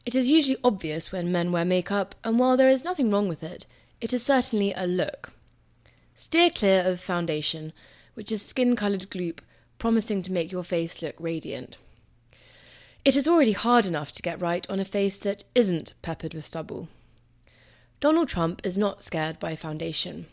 It 0.06 0.14
is 0.14 0.28
usually 0.28 0.58
obvious 0.64 1.12
when 1.12 1.30
men 1.30 1.52
wear 1.52 1.64
makeup, 1.64 2.14
and 2.24 2.38
while 2.38 2.56
there 2.56 2.68
is 2.68 2.84
nothing 2.84 3.10
wrong 3.10 3.28
with 3.28 3.42
it, 3.42 3.66
it 4.00 4.12
is 4.12 4.22
certainly 4.22 4.72
a 4.74 4.86
look. 4.86 5.32
Steer 6.14 6.50
clear 6.50 6.82
of 6.82 7.00
foundation, 7.00 7.72
which 8.14 8.32
is 8.32 8.42
skin 8.42 8.76
coloured 8.76 9.10
gloop 9.10 9.40
promising 9.78 10.22
to 10.22 10.32
make 10.32 10.52
your 10.52 10.62
face 10.62 11.02
look 11.02 11.16
radiant. 11.18 11.76
It 13.04 13.16
is 13.16 13.26
already 13.26 13.52
hard 13.52 13.86
enough 13.86 14.12
to 14.12 14.22
get 14.22 14.40
right 14.40 14.68
on 14.70 14.78
a 14.78 14.84
face 14.84 15.18
that 15.20 15.44
isn't 15.54 15.94
peppered 16.02 16.34
with 16.34 16.44
stubble. 16.46 16.88
Donald 17.98 18.28
Trump 18.28 18.60
is 18.62 18.78
not 18.78 19.02
scared 19.02 19.38
by 19.38 19.56
foundation. 19.56 20.26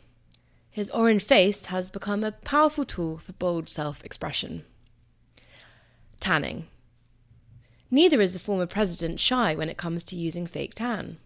His 0.70 0.90
orange 0.92 1.24
face 1.24 1.66
has 1.66 1.90
become 1.90 2.24
a 2.24 2.34
powerful 2.34 2.86
tool 2.86 3.18
for 3.18 3.34
bold 3.34 3.70
self 3.70 4.04
expression. 4.04 4.64
Tanning. 6.20 6.68
Neither 7.90 8.20
is 8.20 8.34
the 8.34 8.40
former 8.40 8.66
president 8.66 9.20
shy 9.20 9.56
when 9.56 9.70
it 9.70 9.78
comes 9.78 10.04
to 10.06 10.16
using 10.16 10.46
fake 10.46 10.76
tan. 10.76 11.18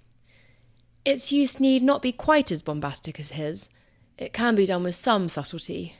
Its 1.03 1.31
use 1.31 1.59
need 1.59 1.81
not 1.81 2.01
be 2.01 2.11
quite 2.11 2.51
as 2.51 2.61
bombastic 2.61 3.19
as 3.19 3.31
his. 3.31 3.69
It 4.17 4.33
can 4.33 4.55
be 4.55 4.67
done 4.67 4.83
with 4.83 4.95
some 4.95 5.29
subtlety. 5.29 5.95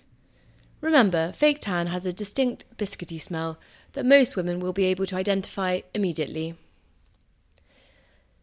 Remember, 0.80 1.32
fake 1.36 1.60
tan 1.60 1.88
has 1.88 2.06
a 2.06 2.14
distinct 2.14 2.66
biscuity 2.78 3.20
smell 3.20 3.60
that 3.94 4.06
most 4.06 4.36
women 4.36 4.60
will 4.60 4.74
be 4.74 4.86
able 4.86 5.06
to 5.08 5.16
identify 5.16 5.82
immediately. 5.94 6.56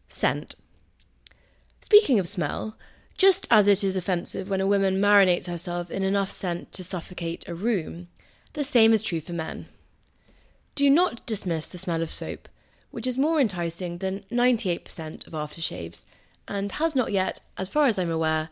Scent. 0.07 0.55
Speaking 1.81 2.19
of 2.19 2.27
smell, 2.27 2.77
just 3.17 3.47
as 3.49 3.67
it 3.67 3.83
is 3.83 3.95
offensive 3.95 4.49
when 4.49 4.61
a 4.61 4.67
woman 4.67 5.01
marinates 5.01 5.47
herself 5.47 5.89
in 5.89 6.03
enough 6.03 6.31
scent 6.31 6.71
to 6.73 6.83
suffocate 6.83 7.47
a 7.47 7.55
room, 7.55 8.07
the 8.53 8.63
same 8.63 8.93
is 8.93 9.01
true 9.01 9.21
for 9.21 9.33
men. 9.33 9.67
Do 10.79 10.89
not 10.89 11.25
dismiss 11.25 11.67
the 11.67 11.77
smell 11.77 12.01
of 12.01 12.09
soap, 12.09 12.47
which 12.89 13.05
is 13.05 13.17
more 13.17 13.41
enticing 13.41 13.97
than 13.97 14.23
98% 14.31 15.27
of 15.27 15.33
aftershaves 15.33 16.05
and 16.47 16.71
has 16.71 16.95
not 16.95 17.11
yet, 17.11 17.41
as 17.57 17.67
far 17.67 17.87
as 17.87 17.99
I'm 17.99 18.09
aware, 18.09 18.47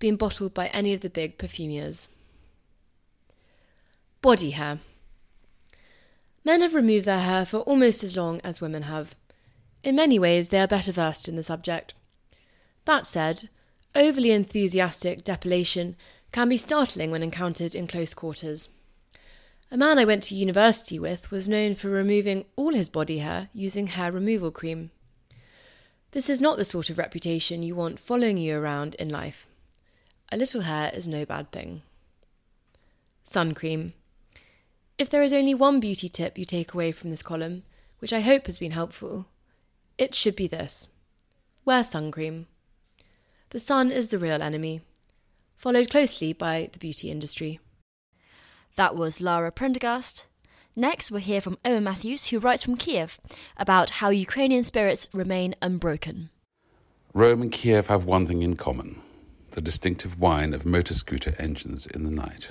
been 0.00 0.16
bottled 0.16 0.54
by 0.54 0.66
any 0.70 0.92
of 0.92 1.02
the 1.02 1.08
big 1.08 1.38
perfumers. 1.38 2.08
Body 4.22 4.50
hair. 4.50 4.80
Men 6.44 6.62
have 6.62 6.74
removed 6.74 7.04
their 7.06 7.20
hair 7.20 7.46
for 7.46 7.58
almost 7.58 8.02
as 8.02 8.16
long 8.16 8.40
as 8.40 8.60
women 8.60 8.82
have. 8.82 9.14
In 9.84 9.94
many 9.94 10.18
ways, 10.18 10.48
they 10.48 10.58
are 10.58 10.66
better 10.66 10.90
versed 10.90 11.28
in 11.28 11.36
the 11.36 11.44
subject. 11.44 11.94
That 12.86 13.06
said, 13.06 13.50
Overly 13.94 14.32
enthusiastic 14.32 15.22
depilation 15.22 15.94
can 16.32 16.48
be 16.48 16.56
startling 16.56 17.12
when 17.12 17.22
encountered 17.22 17.76
in 17.76 17.86
close 17.86 18.14
quarters. 18.14 18.68
A 19.70 19.76
man 19.76 19.98
I 19.98 20.06
went 20.06 20.22
to 20.24 20.34
university 20.34 20.98
with 20.98 21.30
was 21.30 21.46
known 21.46 21.74
for 21.74 21.90
removing 21.90 22.46
all 22.56 22.72
his 22.72 22.88
body 22.88 23.18
hair 23.18 23.50
using 23.52 23.88
hair 23.88 24.10
removal 24.10 24.50
cream. 24.50 24.92
This 26.12 26.30
is 26.30 26.40
not 26.40 26.56
the 26.56 26.64
sort 26.64 26.88
of 26.88 26.96
reputation 26.96 27.62
you 27.62 27.74
want 27.74 28.00
following 28.00 28.38
you 28.38 28.58
around 28.58 28.94
in 28.94 29.10
life. 29.10 29.46
A 30.32 30.38
little 30.38 30.62
hair 30.62 30.90
is 30.94 31.06
no 31.06 31.26
bad 31.26 31.52
thing. 31.52 31.82
Sun 33.24 33.52
cream. 33.52 33.92
If 34.96 35.10
there 35.10 35.22
is 35.22 35.34
only 35.34 35.52
one 35.52 35.80
beauty 35.80 36.08
tip 36.08 36.38
you 36.38 36.46
take 36.46 36.72
away 36.72 36.90
from 36.90 37.10
this 37.10 37.22
column, 37.22 37.62
which 37.98 38.14
I 38.14 38.20
hope 38.20 38.46
has 38.46 38.56
been 38.56 38.72
helpful, 38.72 39.26
it 39.98 40.14
should 40.14 40.34
be 40.34 40.46
this 40.46 40.88
wear 41.66 41.84
sun 41.84 42.10
cream. 42.10 42.46
The 43.50 43.60
sun 43.60 43.90
is 43.90 44.08
the 44.08 44.18
real 44.18 44.42
enemy, 44.42 44.80
followed 45.56 45.90
closely 45.90 46.32
by 46.32 46.70
the 46.72 46.78
beauty 46.78 47.10
industry. 47.10 47.60
That 48.76 48.96
was 48.96 49.20
Lara 49.20 49.50
Prendergast. 49.50 50.26
Next, 50.76 51.10
we'll 51.10 51.20
hear 51.20 51.40
from 51.40 51.58
Owen 51.64 51.84
Matthews, 51.84 52.26
who 52.26 52.38
writes 52.38 52.62
from 52.62 52.76
Kiev 52.76 53.18
about 53.56 53.90
how 53.90 54.10
Ukrainian 54.10 54.62
spirits 54.62 55.08
remain 55.12 55.56
unbroken. 55.60 56.30
Rome 57.12 57.42
and 57.42 57.50
Kiev 57.50 57.88
have 57.88 58.04
one 58.04 58.26
thing 58.26 58.42
in 58.42 58.54
common 58.54 59.00
the 59.52 59.60
distinctive 59.60 60.20
whine 60.20 60.54
of 60.54 60.64
motor 60.64 60.94
scooter 60.94 61.34
engines 61.38 61.86
in 61.86 62.04
the 62.04 62.10
night. 62.10 62.50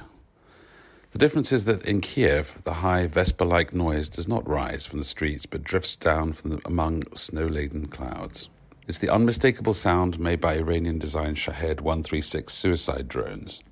The 1.12 1.19
difference 1.19 1.53
is 1.53 1.63
that 1.65 1.83
in 1.83 2.01
Kiev, 2.01 2.53
the 2.65 2.74
high 2.74 3.07
Vespa 3.07 3.45
like 3.45 3.74
noise 3.74 4.09
does 4.09 4.27
not 4.27 4.45
rise 4.45 4.86
from 4.86 5.00
the 5.00 5.05
streets 5.05 5.45
but 5.45 5.63
drifts 5.63 5.95
down 5.95 6.33
from 6.33 6.50
the, 6.51 6.62
among 6.65 7.03
snow 7.15 7.45
laden 7.45 7.88
clouds. 7.88 8.50
It's 8.88 8.97
the 8.97 9.09
unmistakable 9.09 9.74
sound 9.74 10.19
made 10.19 10.41
by 10.41 10.57
Iranian 10.57 11.00
designed 11.00 11.38
Shahed 11.38 11.79
136 11.79 12.53
suicide 12.53 13.07
drones. 13.07 13.63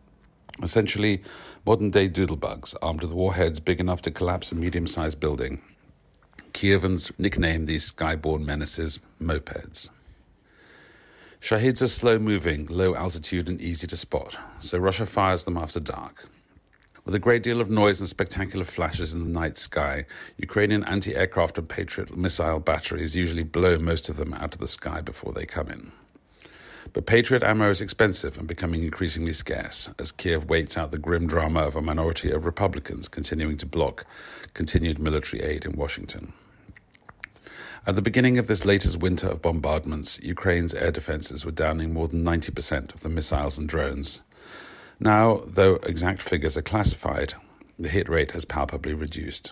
Essentially, 0.63 1.21
modern 1.65 1.91
day 1.91 2.07
doodlebugs 2.07 2.75
armed 2.81 3.01
with 3.01 3.11
warheads 3.11 3.59
big 3.59 3.79
enough 3.79 4.01
to 4.03 4.11
collapse 4.11 4.51
a 4.51 4.55
medium 4.55 4.87
sized 4.87 5.19
building. 5.19 5.61
Kievans 6.53 7.11
nickname 7.19 7.65
these 7.65 7.91
skyborne 7.91 8.45
menaces 8.45 8.99
mopeds. 9.21 9.89
Shaheds 11.41 11.81
are 11.81 11.87
slow 11.87 12.17
moving, 12.17 12.65
low 12.67 12.95
altitude, 12.95 13.49
and 13.49 13.61
easy 13.61 13.85
to 13.87 13.97
spot, 13.97 14.37
so 14.59 14.77
Russia 14.77 15.05
fires 15.05 15.43
them 15.43 15.57
after 15.57 15.81
dark. 15.81 16.25
With 17.03 17.13
a 17.13 17.19
great 17.19 17.43
deal 17.43 17.61
of 17.61 17.69
noise 17.69 17.99
and 17.99 18.09
spectacular 18.09 18.65
flashes 18.65 19.13
in 19.13 19.25
the 19.25 19.39
night 19.39 19.57
sky, 19.57 20.05
Ukrainian 20.37 20.83
anti 20.85 21.13
aircraft 21.13 21.57
and 21.57 21.69
Patriot 21.69 22.15
missile 22.15 22.59
batteries 22.59 23.15
usually 23.15 23.43
blow 23.43 23.77
most 23.77 24.07
of 24.09 24.15
them 24.15 24.33
out 24.33 24.55
of 24.55 24.59
the 24.59 24.67
sky 24.67 25.01
before 25.01 25.33
they 25.33 25.45
come 25.45 25.67
in. 25.67 25.91
But 26.95 27.05
Patriot 27.05 27.43
ammo 27.43 27.69
is 27.69 27.81
expensive 27.81 28.37
and 28.37 28.47
becoming 28.47 28.81
increasingly 28.81 29.33
scarce 29.33 29.89
as 29.99 30.13
Kiev 30.13 30.45
waits 30.45 30.77
out 30.77 30.91
the 30.91 30.97
grim 30.97 31.27
drama 31.27 31.59
of 31.59 31.75
a 31.75 31.81
minority 31.81 32.31
of 32.31 32.45
Republicans 32.45 33.09
continuing 33.09 33.57
to 33.57 33.65
block 33.65 34.05
continued 34.53 34.97
military 34.97 35.43
aid 35.43 35.65
in 35.65 35.73
Washington. 35.73 36.31
At 37.85 37.95
the 37.95 38.01
beginning 38.01 38.37
of 38.37 38.47
this 38.47 38.63
latest 38.63 39.01
winter 39.01 39.27
of 39.27 39.41
bombardments, 39.41 40.21
Ukraine's 40.23 40.73
air 40.73 40.91
defenses 40.91 41.43
were 41.43 41.51
downing 41.51 41.91
more 41.91 42.07
than 42.07 42.23
90% 42.23 42.93
of 42.93 43.01
the 43.01 43.09
missiles 43.09 43.57
and 43.57 43.67
drones 43.67 44.23
now, 44.97 45.41
though 45.45 45.75
exact 45.75 46.21
figures 46.21 46.55
are 46.55 46.61
classified, 46.61 47.33
the 47.77 47.89
hit 47.89 48.07
rate 48.07 48.31
has 48.31 48.45
palpably 48.45 48.93
reduced. 48.93 49.51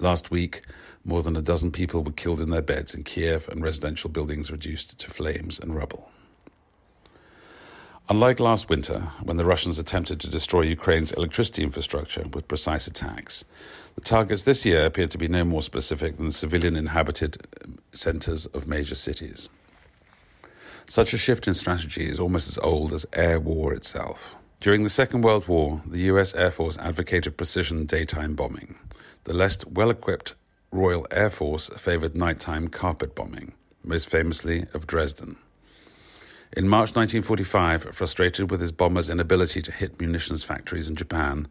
Last 0.00 0.32
week, 0.32 0.62
more 1.04 1.22
than 1.22 1.36
a 1.36 1.42
dozen 1.42 1.70
people 1.70 2.02
were 2.02 2.10
killed 2.10 2.40
in 2.40 2.50
their 2.50 2.60
beds 2.60 2.92
in 2.92 3.04
Kiev 3.04 3.48
and 3.48 3.62
residential 3.62 4.10
buildings 4.10 4.50
reduced 4.50 4.98
to 4.98 5.10
flames 5.10 5.60
and 5.60 5.76
rubble. 5.76 6.10
Unlike 8.10 8.40
last 8.40 8.68
winter, 8.68 9.08
when 9.22 9.36
the 9.36 9.44
Russians 9.44 9.78
attempted 9.78 10.18
to 10.20 10.28
destroy 10.28 10.62
Ukraine's 10.62 11.12
electricity 11.12 11.62
infrastructure 11.62 12.24
with 12.32 12.48
precise 12.48 12.88
attacks, 12.88 13.44
the 13.94 14.00
targets 14.00 14.42
this 14.42 14.66
year 14.66 14.84
appear 14.84 15.06
to 15.06 15.16
be 15.16 15.28
no 15.28 15.44
more 15.44 15.62
specific 15.62 16.16
than 16.16 16.32
civilian 16.32 16.74
inhabited 16.74 17.46
um, 17.62 17.78
centers 17.92 18.46
of 18.46 18.66
major 18.66 18.96
cities. 18.96 19.48
Such 20.86 21.14
a 21.14 21.18
shift 21.18 21.46
in 21.46 21.54
strategy 21.54 22.04
is 22.04 22.18
almost 22.18 22.48
as 22.48 22.58
old 22.58 22.92
as 22.92 23.06
air 23.12 23.38
war 23.38 23.72
itself. 23.72 24.34
During 24.58 24.82
the 24.82 24.90
Second 24.90 25.22
World 25.22 25.46
War, 25.46 25.80
the 25.86 26.10
US 26.12 26.34
Air 26.34 26.50
Force 26.50 26.78
advocated 26.78 27.36
precision 27.36 27.86
daytime 27.86 28.34
bombing. 28.34 28.74
The 29.22 29.34
less 29.34 29.64
well 29.66 29.90
equipped 29.90 30.34
Royal 30.72 31.06
Air 31.12 31.30
Force 31.30 31.70
favored 31.76 32.16
nighttime 32.16 32.66
carpet 32.70 33.14
bombing, 33.14 33.52
most 33.84 34.10
famously 34.10 34.66
of 34.74 34.88
Dresden. 34.88 35.36
In 36.52 36.68
March 36.68 36.96
1945, 36.96 37.94
frustrated 37.94 38.50
with 38.50 38.60
his 38.60 38.72
bombers' 38.72 39.08
inability 39.08 39.62
to 39.62 39.70
hit 39.70 40.00
munitions 40.00 40.42
factories 40.42 40.88
in 40.88 40.96
Japan, 40.96 41.46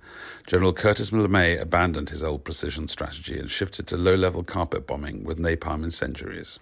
General 0.46 0.74
Curtis 0.74 1.12
LeMay 1.12 1.58
abandoned 1.58 2.10
his 2.10 2.22
old 2.22 2.44
precision 2.44 2.90
strategy 2.90 3.40
and 3.40 3.50
shifted 3.50 3.88
to 3.88 3.96
low 3.96 4.16
level 4.16 4.44
carpet 4.44 4.86
bombing 4.86 5.24
with 5.24 5.40
napalm 5.40 5.86
incendiaries. 5.86 6.60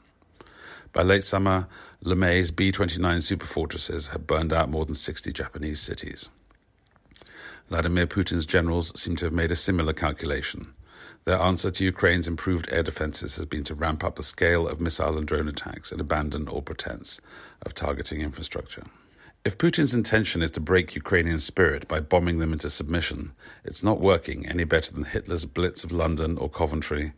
By 0.94 1.02
late 1.02 1.24
summer, 1.24 1.68
LeMay's 2.06 2.52
B 2.52 2.72
29 2.72 3.22
superfortresses 3.22 4.10
had 4.10 4.28
burned 4.28 4.54
out 4.54 4.70
more 4.70 4.86
than 4.86 4.94
60 4.94 5.32
Japanese 5.32 5.80
cities. 5.80 6.30
Vladimir 7.70 8.06
Putin's 8.06 8.46
generals 8.46 8.92
seem 9.02 9.16
to 9.16 9.26
have 9.26 9.34
made 9.34 9.50
a 9.50 9.56
similar 9.56 9.94
calculation. 9.94 10.76
Their 11.28 11.42
answer 11.42 11.70
to 11.70 11.84
Ukraine's 11.84 12.30
improved 12.30 12.70
air 12.72 12.84
defenses 12.84 13.36
has 13.36 13.44
been 13.44 13.66
to 13.66 13.76
ramp 13.76 14.06
up 14.06 14.16
the 14.16 14.24
scale 14.24 14.66
of 14.66 14.80
missile 14.80 15.18
and 15.18 15.28
drone 15.28 15.50
attacks 15.50 15.92
and 15.92 16.00
abandon 16.00 16.48
all 16.48 16.62
pretense 16.62 17.20
of 17.64 17.74
targeting 17.74 18.22
infrastructure. 18.22 18.84
If 19.44 19.58
Putin's 19.58 19.94
intention 19.94 20.42
is 20.42 20.52
to 20.52 20.62
break 20.62 20.96
Ukrainian 20.96 21.40
spirit 21.40 21.86
by 21.86 22.00
bombing 22.00 22.40
them 22.40 22.54
into 22.54 22.70
submission, 22.70 23.34
it's 23.66 23.84
not 23.84 24.00
working 24.00 24.48
any 24.48 24.64
better 24.64 24.94
than 24.94 25.04
Hitler's 25.04 25.44
Blitz 25.44 25.84
of 25.84 25.92
London 25.92 26.38
or 26.38 26.50
Coventry, 26.50 27.12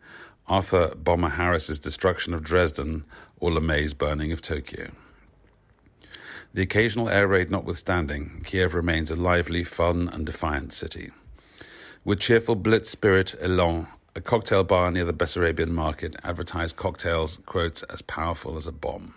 Arthur 0.48 0.96
Bomber 0.96 1.30
Harris's 1.30 1.78
destruction 1.78 2.34
of 2.34 2.44
Dresden, 2.44 3.06
or 3.40 3.52
LeMay's 3.52 3.94
burning 3.94 4.32
of 4.32 4.42
Tokyo. 4.42 4.90
The 6.56 6.64
occasional 6.64 7.10
air 7.10 7.28
raid 7.28 7.52
notwithstanding, 7.52 8.42
Kiev 8.44 8.74
remains 8.74 9.12
a 9.12 9.16
lively, 9.16 9.64
fun, 9.64 10.10
and 10.10 10.26
defiant 10.26 10.74
city. 10.74 11.12
With 12.04 12.22
cheerful 12.22 12.56
blitz 12.56 12.90
spirit, 12.90 13.36
Elan, 13.40 13.86
a 14.16 14.22
cocktail 14.22 14.64
bar 14.64 14.92
near 14.92 15.06
the 15.06 15.14
Bessarabian 15.14 15.70
market 15.70 16.16
advertised 16.24 16.76
cocktails, 16.76 17.38
quote, 17.46 17.84
as 17.90 18.02
powerful 18.02 18.58
as 18.58 18.66
a 18.66 18.72
bomb. 18.72 19.14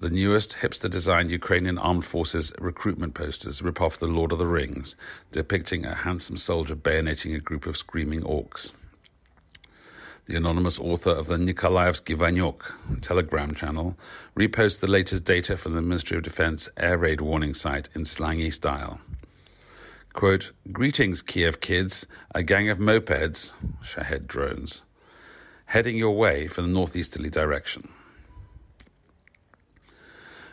The 0.00 0.08
newest 0.08 0.56
hipster 0.56 0.90
designed 0.90 1.30
Ukrainian 1.30 1.76
armed 1.76 2.06
forces 2.06 2.54
recruitment 2.58 3.12
posters 3.12 3.60
rip 3.60 3.82
off 3.82 3.98
The 3.98 4.06
Lord 4.06 4.32
of 4.32 4.38
the 4.38 4.46
Rings, 4.46 4.96
depicting 5.30 5.84
a 5.84 5.94
handsome 5.94 6.38
soldier 6.38 6.74
bayoneting 6.74 7.34
a 7.36 7.40
group 7.40 7.66
of 7.66 7.76
screaming 7.76 8.22
orcs. 8.22 8.74
The 10.24 10.36
anonymous 10.36 10.78
author 10.78 11.10
of 11.10 11.26
the 11.26 11.36
Nikolaevsky 11.36 12.16
Vanyuk 12.16 13.00
Telegram 13.02 13.54
channel 13.54 13.98
reposts 14.34 14.80
the 14.80 14.90
latest 14.90 15.24
data 15.24 15.58
from 15.58 15.74
the 15.74 15.82
Ministry 15.82 16.16
of 16.16 16.22
Defense 16.22 16.70
air 16.78 16.96
raid 16.96 17.20
warning 17.20 17.52
site 17.52 17.90
in 17.94 18.06
slangy 18.06 18.50
style. 18.50 19.00
Quote, 20.12 20.50
Greetings, 20.72 21.22
Kiev 21.22 21.60
kids, 21.60 22.06
a 22.34 22.42
gang 22.42 22.68
of 22.68 22.78
mopeds, 22.78 23.54
Shahed 23.80 24.26
drones, 24.26 24.84
heading 25.66 25.96
your 25.96 26.16
way 26.16 26.48
from 26.48 26.66
the 26.66 26.72
northeasterly 26.72 27.30
direction. 27.30 27.88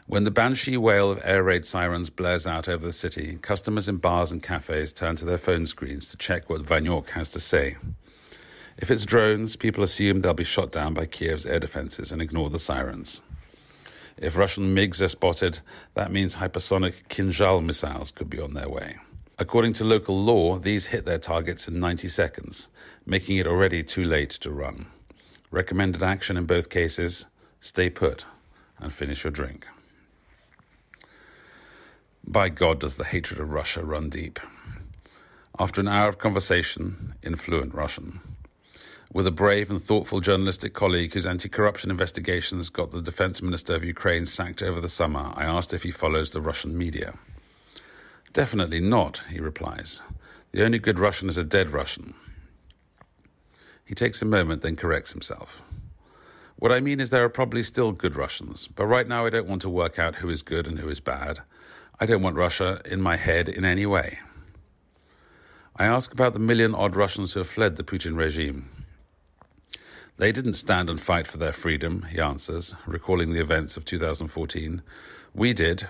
When 0.05 0.23
the 0.23 0.31
banshee 0.31 0.77
wail 0.77 1.11
of 1.11 1.19
air 1.23 1.43
raid 1.43 1.65
sirens 1.65 2.11
blares 2.11 2.45
out 2.45 2.69
over 2.69 2.85
the 2.85 2.91
city, 2.91 3.39
customers 3.41 3.89
in 3.89 3.97
bars 3.97 4.31
and 4.31 4.43
cafes 4.43 4.93
turn 4.93 5.15
to 5.17 5.25
their 5.25 5.39
phone 5.39 5.65
screens 5.65 6.09
to 6.09 6.17
check 6.17 6.49
what 6.49 6.61
Vanyuk 6.61 7.09
has 7.09 7.31
to 7.31 7.39
say. 7.39 7.75
If 8.77 8.91
it's 8.91 9.07
drones, 9.07 9.55
people 9.55 9.83
assume 9.83 10.21
they'll 10.21 10.35
be 10.35 10.43
shot 10.43 10.71
down 10.71 10.93
by 10.93 11.07
Kiev's 11.07 11.47
air 11.47 11.59
defenses 11.59 12.11
and 12.11 12.21
ignore 12.21 12.51
the 12.51 12.59
sirens. 12.59 13.23
If 14.17 14.37
Russian 14.37 14.75
MiGs 14.75 15.01
are 15.01 15.09
spotted, 15.09 15.59
that 15.95 16.11
means 16.11 16.35
hypersonic 16.35 17.07
Kinjal 17.07 17.65
missiles 17.65 18.11
could 18.11 18.29
be 18.29 18.39
on 18.39 18.53
their 18.53 18.69
way. 18.69 18.97
According 19.39 19.73
to 19.73 19.83
local 19.83 20.19
lore, 20.19 20.59
these 20.59 20.87
hit 20.87 21.05
their 21.05 21.19
targets 21.19 21.67
in 21.67 21.79
90 21.79 22.07
seconds, 22.07 22.69
making 23.05 23.37
it 23.37 23.45
already 23.45 23.83
too 23.83 24.03
late 24.03 24.31
to 24.31 24.49
run. 24.49 24.87
Recommended 25.51 26.01
action 26.01 26.37
in 26.37 26.45
both 26.45 26.69
cases 26.69 27.27
stay 27.59 27.91
put 27.91 28.25
and 28.79 28.91
finish 28.91 29.23
your 29.23 29.31
drink. 29.31 29.67
By 32.25 32.49
God, 32.49 32.79
does 32.79 32.95
the 32.95 33.03
hatred 33.03 33.39
of 33.39 33.53
Russia 33.53 33.85
run 33.85 34.09
deep. 34.09 34.39
After 35.59 35.81
an 35.81 35.87
hour 35.87 36.09
of 36.09 36.17
conversation 36.17 37.13
in 37.21 37.35
fluent 37.35 37.75
Russian, 37.75 38.19
with 39.13 39.27
a 39.27 39.31
brave 39.31 39.69
and 39.69 39.81
thoughtful 39.81 40.19
journalistic 40.19 40.73
colleague 40.73 41.13
whose 41.13 41.27
anti 41.27 41.47
corruption 41.47 41.91
investigations 41.91 42.69
got 42.69 42.89
the 42.89 43.03
defense 43.03 43.43
minister 43.43 43.75
of 43.75 43.85
Ukraine 43.85 44.25
sacked 44.25 44.63
over 44.63 44.81
the 44.81 44.89
summer, 44.89 45.31
I 45.35 45.45
asked 45.45 45.73
if 45.73 45.83
he 45.83 45.91
follows 45.91 46.31
the 46.31 46.41
Russian 46.41 46.75
media. 46.75 47.13
Definitely 48.37 48.81
not, 48.81 49.23
he 49.31 49.39
replies. 49.39 50.03
The 50.51 50.63
only 50.63 50.77
good 50.77 50.99
Russian 50.99 51.27
is 51.27 51.39
a 51.39 51.43
dead 51.43 51.71
Russian. 51.71 52.13
He 53.83 53.95
takes 53.95 54.21
a 54.21 54.25
moment, 54.25 54.61
then 54.61 54.75
corrects 54.75 55.11
himself. 55.11 55.63
What 56.57 56.71
I 56.71 56.79
mean 56.79 56.99
is, 56.99 57.09
there 57.09 57.23
are 57.23 57.29
probably 57.29 57.63
still 57.63 57.91
good 57.91 58.15
Russians, 58.15 58.67
but 58.67 58.85
right 58.85 59.07
now 59.07 59.25
I 59.25 59.31
don't 59.31 59.47
want 59.47 59.63
to 59.63 59.69
work 59.69 59.97
out 59.97 60.13
who 60.13 60.29
is 60.29 60.43
good 60.43 60.67
and 60.67 60.77
who 60.77 60.87
is 60.87 60.99
bad. 60.99 61.39
I 61.99 62.05
don't 62.05 62.21
want 62.21 62.35
Russia 62.35 62.79
in 62.85 63.01
my 63.01 63.15
head 63.15 63.49
in 63.49 63.65
any 63.65 63.87
way. 63.87 64.19
I 65.75 65.87
ask 65.87 66.13
about 66.13 66.33
the 66.35 66.39
million 66.39 66.75
odd 66.75 66.95
Russians 66.95 67.33
who 67.33 67.39
have 67.39 67.49
fled 67.49 67.75
the 67.75 67.83
Putin 67.83 68.15
regime. 68.15 68.69
They 70.17 70.31
didn't 70.31 70.53
stand 70.53 70.91
and 70.91 71.01
fight 71.01 71.25
for 71.25 71.39
their 71.39 71.53
freedom, 71.53 72.03
he 72.03 72.19
answers, 72.19 72.75
recalling 72.85 73.33
the 73.33 73.41
events 73.41 73.77
of 73.77 73.85
2014. 73.85 74.83
We 75.33 75.53
did. 75.53 75.87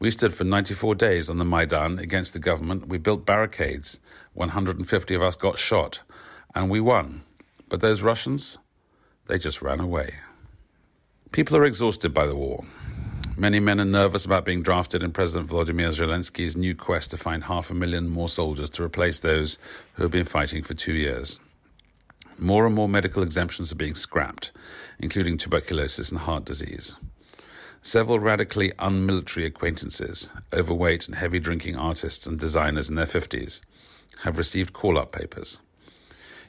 We 0.00 0.10
stood 0.10 0.32
for 0.32 0.44
94 0.44 0.94
days 0.94 1.28
on 1.28 1.36
the 1.36 1.44
Maidan 1.44 1.98
against 1.98 2.32
the 2.32 2.38
government. 2.38 2.88
We 2.88 2.96
built 2.96 3.26
barricades. 3.26 4.00
150 4.32 5.14
of 5.14 5.20
us 5.20 5.36
got 5.36 5.58
shot. 5.58 6.00
And 6.54 6.70
we 6.70 6.80
won. 6.80 7.20
But 7.68 7.82
those 7.82 8.00
Russians, 8.00 8.58
they 9.26 9.36
just 9.36 9.60
ran 9.60 9.78
away. 9.78 10.14
People 11.32 11.58
are 11.58 11.66
exhausted 11.66 12.14
by 12.14 12.26
the 12.26 12.34
war. 12.34 12.64
Many 13.36 13.60
men 13.60 13.78
are 13.78 13.84
nervous 13.84 14.24
about 14.24 14.46
being 14.46 14.62
drafted 14.62 15.02
in 15.02 15.12
President 15.12 15.50
Volodymyr 15.50 15.92
Zelensky's 15.92 16.56
new 16.56 16.74
quest 16.74 17.10
to 17.10 17.18
find 17.18 17.44
half 17.44 17.70
a 17.70 17.74
million 17.74 18.08
more 18.08 18.30
soldiers 18.30 18.70
to 18.70 18.82
replace 18.82 19.18
those 19.18 19.58
who 19.92 20.02
have 20.04 20.12
been 20.12 20.24
fighting 20.24 20.62
for 20.62 20.72
two 20.72 20.94
years. 20.94 21.38
More 22.38 22.64
and 22.64 22.74
more 22.74 22.88
medical 22.88 23.22
exemptions 23.22 23.70
are 23.70 23.76
being 23.76 23.94
scrapped, 23.94 24.50
including 24.98 25.36
tuberculosis 25.36 26.10
and 26.10 26.18
heart 26.18 26.46
disease. 26.46 26.96
Several 27.82 28.20
radically 28.20 28.72
unmilitary 28.78 29.46
acquaintances, 29.46 30.30
overweight 30.52 31.06
and 31.06 31.16
heavy 31.16 31.40
drinking 31.40 31.76
artists 31.76 32.26
and 32.26 32.38
designers 32.38 32.90
in 32.90 32.94
their 32.94 33.06
50s, 33.06 33.62
have 34.18 34.36
received 34.36 34.74
call 34.74 34.98
up 34.98 35.12
papers. 35.12 35.58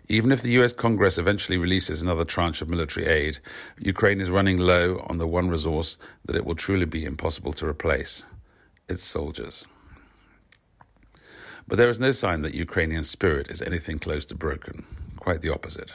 Even 0.09 0.33
if 0.33 0.41
the 0.41 0.51
US 0.61 0.73
Congress 0.73 1.17
eventually 1.17 1.57
releases 1.57 2.01
another 2.01 2.25
tranche 2.25 2.61
of 2.61 2.67
military 2.67 3.05
aid, 3.07 3.39
Ukraine 3.79 4.19
is 4.19 4.29
running 4.29 4.57
low 4.57 5.05
on 5.07 5.19
the 5.19 5.27
one 5.27 5.49
resource 5.49 5.97
that 6.25 6.35
it 6.35 6.45
will 6.45 6.55
truly 6.55 6.85
be 6.85 7.05
impossible 7.05 7.53
to 7.53 7.65
replace 7.65 8.25
its 8.89 9.05
soldiers. 9.05 9.65
But 11.65 11.77
there 11.77 11.89
is 11.89 11.99
no 11.99 12.11
sign 12.11 12.41
that 12.41 12.53
Ukrainian 12.53 13.05
spirit 13.05 13.49
is 13.49 13.61
anything 13.61 13.99
close 13.99 14.25
to 14.25 14.35
broken. 14.35 14.85
Quite 15.15 15.39
the 15.39 15.53
opposite. 15.53 15.93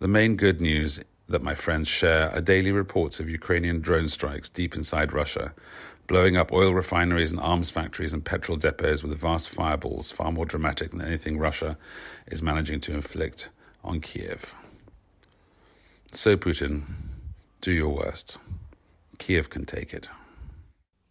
The 0.00 0.08
main 0.08 0.36
good 0.36 0.60
news 0.60 1.00
that 1.30 1.42
my 1.42 1.54
friends 1.54 1.88
share 1.88 2.30
are 2.34 2.40
daily 2.40 2.72
reports 2.72 3.20
of 3.20 3.30
Ukrainian 3.30 3.80
drone 3.80 4.08
strikes 4.08 4.48
deep 4.48 4.74
inside 4.74 5.12
Russia, 5.12 5.52
blowing 6.08 6.36
up 6.36 6.52
oil 6.52 6.74
refineries 6.74 7.30
and 7.30 7.40
arms 7.40 7.70
factories 7.70 8.12
and 8.12 8.24
petrol 8.24 8.58
depots 8.58 9.02
with 9.02 9.16
vast 9.16 9.48
fireballs 9.48 10.10
far 10.10 10.32
more 10.32 10.44
dramatic 10.44 10.90
than 10.90 11.00
anything 11.00 11.38
Russia 11.38 11.78
is 12.26 12.42
managing 12.42 12.80
to 12.80 12.92
inflict 12.92 13.48
on 13.84 14.00
Kiev. 14.00 14.54
So, 16.10 16.36
Putin, 16.36 16.82
do 17.60 17.70
your 17.70 17.90
worst. 17.90 18.38
Kiev 19.18 19.50
can 19.50 19.64
take 19.64 19.94
it. 19.94 20.08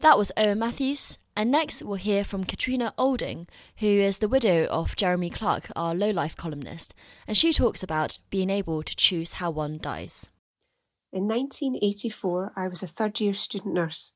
That 0.01 0.17
was 0.17 0.33
Owen 0.35 0.59
Matthews. 0.59 1.17
And 1.39 1.51
next, 1.51 1.83
we'll 1.83 1.95
hear 1.95 2.25
from 2.25 2.43
Catriona 2.43 2.93
Olding, 2.97 3.47
who 3.77 3.87
is 3.87 4.19
the 4.19 4.27
widow 4.27 4.65
of 4.65 4.97
Jeremy 4.97 5.29
Clarke, 5.29 5.71
our 5.73 5.95
low 5.95 6.09
life 6.09 6.35
columnist, 6.35 6.93
and 7.25 7.37
she 7.37 7.53
talks 7.53 7.81
about 7.81 8.19
being 8.29 8.49
able 8.49 8.83
to 8.83 8.93
choose 8.93 9.35
how 9.35 9.49
one 9.49 9.77
dies. 9.77 10.31
In 11.13 11.29
1984, 11.29 12.51
I 12.57 12.67
was 12.67 12.83
a 12.83 12.87
third 12.87 13.21
year 13.21 13.33
student 13.33 13.73
nurse. 13.73 14.11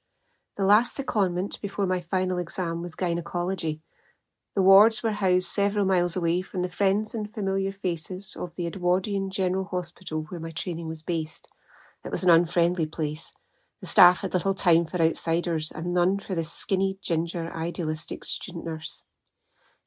The 0.58 0.66
last 0.66 0.98
secondment 0.98 1.62
before 1.62 1.86
my 1.86 2.02
final 2.02 2.38
exam 2.38 2.82
was 2.82 2.94
gynecology. 2.94 3.80
The 4.54 4.62
wards 4.62 5.02
were 5.02 5.12
housed 5.12 5.48
several 5.48 5.86
miles 5.86 6.18
away 6.18 6.42
from 6.42 6.62
the 6.62 6.68
friends 6.68 7.16
and 7.16 7.34
familiar 7.34 7.72
faces 7.72 8.36
of 8.38 8.58
the 8.58 8.68
Edwardian 8.68 9.30
General 9.30 9.64
Hospital 9.72 10.26
where 10.28 10.42
my 10.42 10.52
training 10.52 10.90
was 10.90 11.04
based. 11.04 11.48
It 12.04 12.12
was 12.12 12.26
an 12.26 12.30
unfriendly 12.32 12.86
place. 12.86 13.32
The 13.84 13.88
staff 13.88 14.22
had 14.22 14.34
little 14.34 14.54
time 14.54 14.86
for 14.86 15.02
outsiders 15.02 15.70
and 15.70 15.94
none 15.94 16.18
for 16.18 16.36
the 16.36 16.46
skinny, 16.46 17.00
ginger, 17.02 17.54
idealistic 17.54 18.24
student 18.24 18.64
nurse. 18.64 19.04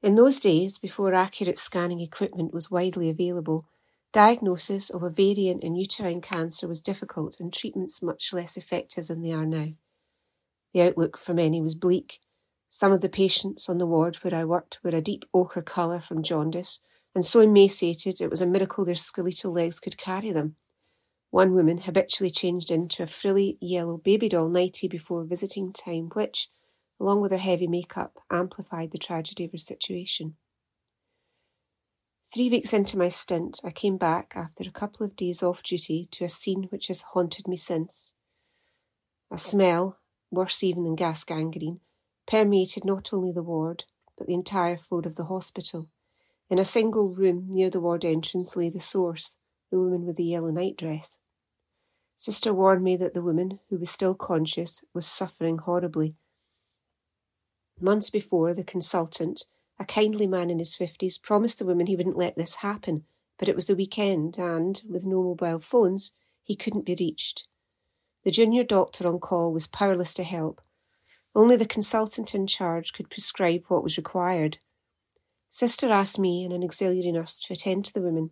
In 0.03 0.17
those 0.17 0.39
days, 0.39 0.77
before 0.77 1.15
accurate 1.15 1.57
scanning 1.57 2.01
equipment 2.01 2.53
was 2.53 2.71
widely 2.71 3.09
available, 3.09 3.65
diagnosis 4.13 4.91
of 4.91 5.03
ovarian 5.03 5.61
and 5.63 5.79
uterine 5.79 6.21
cancer 6.21 6.69
was 6.69 6.83
difficult 6.83 7.41
and 7.41 7.51
treatments 7.51 8.03
much 8.03 8.35
less 8.35 8.59
effective 8.59 9.07
than 9.07 9.23
they 9.23 9.33
are 9.33 9.47
now. 9.47 9.69
The 10.75 10.83
outlook 10.83 11.17
for 11.17 11.33
many 11.33 11.63
was 11.63 11.75
bleak. 11.75 12.21
Some 12.69 12.93
of 12.93 13.01
the 13.01 13.09
patients 13.09 13.67
on 13.67 13.79
the 13.79 13.87
ward 13.87 14.17
where 14.17 14.35
I 14.35 14.45
worked 14.45 14.79
were 14.85 14.91
a 14.91 15.01
deep 15.01 15.25
ochre 15.33 15.63
colour 15.63 16.03
from 16.07 16.23
jaundice, 16.23 16.83
and 17.15 17.25
so 17.25 17.41
emaciated 17.41 18.21
it 18.21 18.29
was 18.29 18.43
a 18.43 18.47
miracle 18.47 18.85
their 18.85 18.95
skeletal 18.95 19.53
legs 19.53 19.81
could 19.81 19.97
carry 19.97 20.33
them. 20.33 20.57
One 21.37 21.53
woman 21.53 21.77
habitually 21.77 22.31
changed 22.31 22.71
into 22.71 23.03
a 23.03 23.07
frilly 23.07 23.59
yellow 23.61 23.99
baby 23.99 24.27
doll 24.27 24.49
nightie 24.49 24.89
before 24.89 25.23
visiting 25.25 25.71
time, 25.71 26.09
which, 26.15 26.49
along 26.99 27.21
with 27.21 27.31
her 27.31 27.37
heavy 27.37 27.67
makeup, 27.67 28.25
amplified 28.31 28.91
the 28.91 28.97
tragedy 28.97 29.45
of 29.45 29.53
her 29.53 29.59
situation. 29.59 30.39
Three 32.33 32.49
weeks 32.49 32.73
into 32.73 32.97
my 32.97 33.11
stint, 33.11 33.61
I 33.63 33.71
came 33.71 33.99
back 33.99 34.33
after 34.35 34.65
a 34.65 34.71
couple 34.71 35.05
of 35.05 35.15
days 35.15 35.43
off 35.43 35.63
duty 35.63 36.07
to 36.13 36.25
a 36.25 36.31
scene 36.31 36.69
which 36.71 36.87
has 36.87 37.03
haunted 37.13 37.47
me 37.47 37.59
since. 37.59 38.15
A 39.31 39.37
smell, 39.37 39.99
worse 40.31 40.65
even 40.65 40.85
than 40.85 40.97
gas 40.97 41.23
gangrene, 41.23 41.81
permeated 42.27 42.87
not 42.87 43.13
only 43.13 43.31
the 43.31 43.43
ward, 43.43 43.85
but 44.17 44.27
the 44.27 44.33
entire 44.33 44.79
floor 44.79 45.03
of 45.05 45.17
the 45.17 45.27
hospital. 45.27 45.91
In 46.49 46.59
a 46.59 46.65
single 46.65 47.11
room 47.11 47.49
near 47.51 47.69
the 47.69 47.81
ward 47.81 48.07
entrance 48.07 48.57
lay 48.57 48.71
the 48.71 48.81
source, 48.81 49.37
the 49.71 49.79
woman 49.79 50.07
with 50.07 50.17
the 50.17 50.25
yellow 50.25 50.49
nightdress. 50.49 51.19
Sister 52.17 52.55
warned 52.55 52.83
me 52.83 52.97
that 52.97 53.13
the 53.13 53.23
woman, 53.23 53.61
who 53.69 53.79
was 53.79 53.91
still 53.91 54.15
conscious, 54.15 54.83
was 54.95 55.07
suffering 55.07 55.59
horribly. 55.59 56.15
Months 57.79 58.09
before, 58.09 58.55
the 58.55 58.65
consultant, 58.65 59.45
a 59.79 59.85
kindly 59.85 60.27
man 60.27 60.49
in 60.49 60.59
his 60.59 60.75
fifties, 60.75 61.19
promised 61.19 61.59
the 61.59 61.67
woman 61.67 61.87
he 61.87 61.95
wouldn't 61.95 62.17
let 62.17 62.35
this 62.35 62.57
happen, 62.57 63.05
but 63.39 63.51
it 63.51 63.55
was 63.55 63.67
the 63.67 63.77
weekend 63.77 64.39
and, 64.39 64.83
with 64.89 65.05
no 65.05 65.23
mobile 65.23 65.61
phones, 65.61 66.15
he 66.43 66.57
couldn't 66.57 66.87
be 66.87 66.97
reached. 66.99 67.47
The 68.25 68.31
junior 68.31 68.65
doctor 68.65 69.07
on 69.07 69.21
call 69.21 69.53
was 69.53 69.67
powerless 69.67 70.15
to 70.15 70.25
help. 70.25 70.63
Only 71.35 71.57
the 71.57 71.67
consultant 71.67 72.35
in 72.35 72.47
charge 72.47 72.95
could 72.95 73.11
prescribe 73.11 73.65
what 73.69 73.85
was 73.85 73.99
required. 73.99 74.57
Sister 75.51 75.91
asked 75.91 76.19
me 76.19 76.45
and 76.45 76.53
an 76.55 76.65
auxiliary 76.65 77.13
nurse 77.13 77.41
to 77.41 77.53
attend 77.53 77.85
to 77.85 77.93
the 77.93 78.01
woman. 78.01 78.31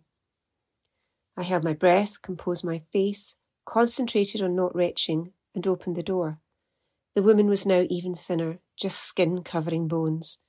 I 1.37 1.43
held 1.43 1.63
my 1.63 1.73
breath, 1.73 2.21
composed 2.23 2.65
my 2.65 2.81
face, 2.91 3.35
concentrated 3.65 4.41
on 4.41 4.55
not 4.55 4.75
retching, 4.75 5.33
and 5.53 5.65
opened 5.65 5.95
the 5.95 6.03
door. 6.03 6.39
The 7.15 7.23
woman 7.23 7.47
was 7.47 7.65
now 7.65 7.85
even 7.89 8.13
thinner, 8.15 8.59
just 8.77 8.99
skin 8.99 9.43
covering 9.43 9.87
bones. 9.87 10.39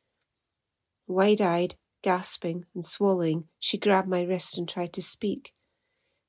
Wide 1.07 1.41
eyed, 1.41 1.77
gasping, 2.03 2.67
and 2.75 2.85
swallowing, 2.85 3.49
she 3.59 3.79
grabbed 3.79 4.09
my 4.09 4.23
wrist 4.23 4.59
and 4.59 4.69
tried 4.69 4.93
to 4.95 5.03
speak. 5.03 5.53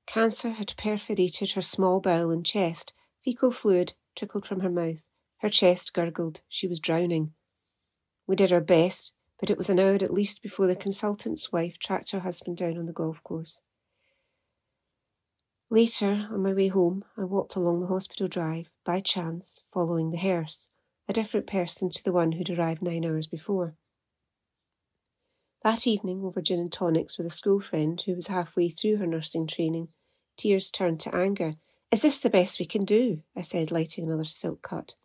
Cancer 0.06 0.52
had 0.52 0.76
perforated 0.78 1.52
her 1.52 1.62
small 1.62 2.00
bowel 2.00 2.32
and 2.32 2.46
chest. 2.46 2.94
Fecal 3.26 3.52
fluid 3.52 3.94
trickled 4.16 4.46
from 4.48 4.62
her 4.62 4.70
mouth. 4.70 5.06
Her 5.40 5.50
chest 5.50 5.94
gurgled. 5.94 6.42
She 6.48 6.68
was 6.68 6.80
drowning. 6.80 7.34
We 8.26 8.36
did 8.36 8.54
our 8.54 8.62
best, 8.62 9.14
but 9.40 9.50
it 9.50 9.58
was 9.58 9.70
an 9.70 9.80
hour 9.80 9.96
at 9.96 10.14
least 10.14 10.42
before 10.42 10.68
the 10.68 10.76
consultant's 10.76 11.52
wife 11.52 11.78
tracked 11.78 12.12
her 12.12 12.22
husband 12.22 12.58
down 12.58 12.78
on 12.78 12.86
the 12.86 12.94
golf 12.94 13.22
course. 13.24 13.62
Later, 15.70 16.30
on 16.32 16.44
my 16.44 16.54
way 16.54 16.70
home, 16.70 17.04
I 17.18 17.26
walked 17.26 17.56
along 17.58 17.82
the 17.82 17.88
hospital 17.88 18.30
drive, 18.30 18.70
by 18.86 19.02
chance, 19.02 19.64
following 19.74 20.12
the 20.12 20.18
hearse, 20.18 20.70
a 21.10 21.14
different 21.14 21.46
person 21.46 21.90
to 21.90 22.04
the 22.04 22.14
one 22.14 22.32
who'd 22.32 22.50
arrived 22.50 22.82
nine 22.82 23.04
hours 23.04 23.28
before. 23.28 23.76
That 25.64 25.86
evening, 25.86 26.24
over 26.24 26.42
gin 26.42 26.60
and 26.60 26.72
tonics 26.72 27.18
with 27.18 27.28
a 27.28 27.32
school 27.32 27.60
friend 27.60 28.02
who 28.02 28.16
was 28.16 28.28
halfway 28.28 28.70
through 28.70 28.98
her 28.98 29.08
nursing 29.08 29.46
training, 29.46 29.90
tears 30.38 30.72
turned 30.72 31.02
to 31.02 31.14
anger. 31.14 31.54
Is 31.92 32.02
this 32.02 32.20
the 32.20 32.30
best 32.30 32.60
we 32.60 32.66
can 32.66 32.86
do? 32.86 33.24
I 33.36 33.42
said, 33.42 33.70
lighting 33.70 34.06
another 34.06 34.24
silk 34.24 34.62
cut. 34.62 34.96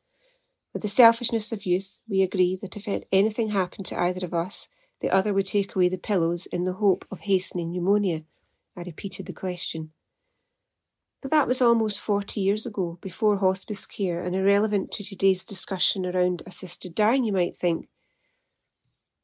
With 0.73 0.83
the 0.83 0.89
selfishness 0.89 1.51
of 1.51 1.67
youth, 1.67 1.99
we 2.09 2.23
agreed 2.23 2.61
that 2.61 2.77
if 2.77 2.87
anything 3.11 3.49
happened 3.49 3.87
to 3.87 4.01
either 4.01 4.25
of 4.25 4.33
us, 4.33 4.69
the 5.01 5.11
other 5.11 5.35
would 5.35 5.47
take 5.47 5.75
away 5.75 5.89
the 5.89 5.99
pillows 5.99 6.47
in 6.47 6.65
the 6.65 6.75
hope 6.75 7.05
of 7.11 7.21
hastening 7.21 7.73
pneumonia. 7.73 8.23
I 8.77 8.83
repeated 8.83 9.27
the 9.27 9.33
question. 9.33 9.91
But 11.23 11.31
that 11.31 11.47
was 11.47 11.63
almost 11.63 12.01
40 12.01 12.41
years 12.41 12.67
ago, 12.67 12.99
before 13.01 13.39
hospice 13.39 13.87
care, 13.87 14.21
and 14.21 14.35
irrelevant 14.35 14.91
to 14.93 15.05
today's 15.05 15.45
discussion 15.45 16.05
around 16.05 16.43
assisted 16.47 16.97
dying, 16.97 17.23
you 17.23 17.33
might 17.33 17.57
think. 17.57 17.89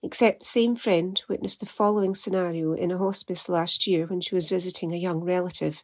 Except 0.00 0.38
the 0.38 0.46
same 0.46 0.76
friend 0.76 1.20
witnessed 1.28 1.58
the 1.58 1.66
following 1.66 2.14
scenario 2.14 2.72
in 2.72 2.92
a 2.92 2.98
hospice 2.98 3.48
last 3.48 3.88
year 3.88 4.06
when 4.06 4.20
she 4.20 4.36
was 4.36 4.48
visiting 4.48 4.92
a 4.92 4.96
young 4.96 5.24
relative. 5.24 5.82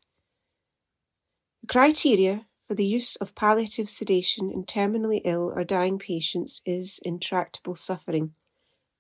The 1.63 1.67
criteria 1.67 2.47
for 2.69 2.75
the 2.75 2.87
use 2.87 3.17
of 3.17 3.35
palliative 3.35 3.91
sedation 3.91 4.53
in 4.53 4.65
terminally 4.65 5.21
ill 5.25 5.53
or 5.53 5.65
dying 5.65 5.99
patients 5.99 6.63
is 6.65 7.01
intractable 7.05 7.75
suffering. 7.75 8.35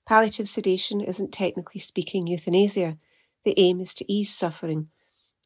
Palliative 0.05 0.48
sedation 0.48 1.00
isn't 1.00 1.33
technically 1.33 1.81
speaking 1.81 2.27
euthanasia. 2.27 2.98
The 3.44 3.55
aim 3.57 3.81
is 3.81 3.94
to 3.94 4.12
ease 4.12 4.35
suffering, 4.35 4.88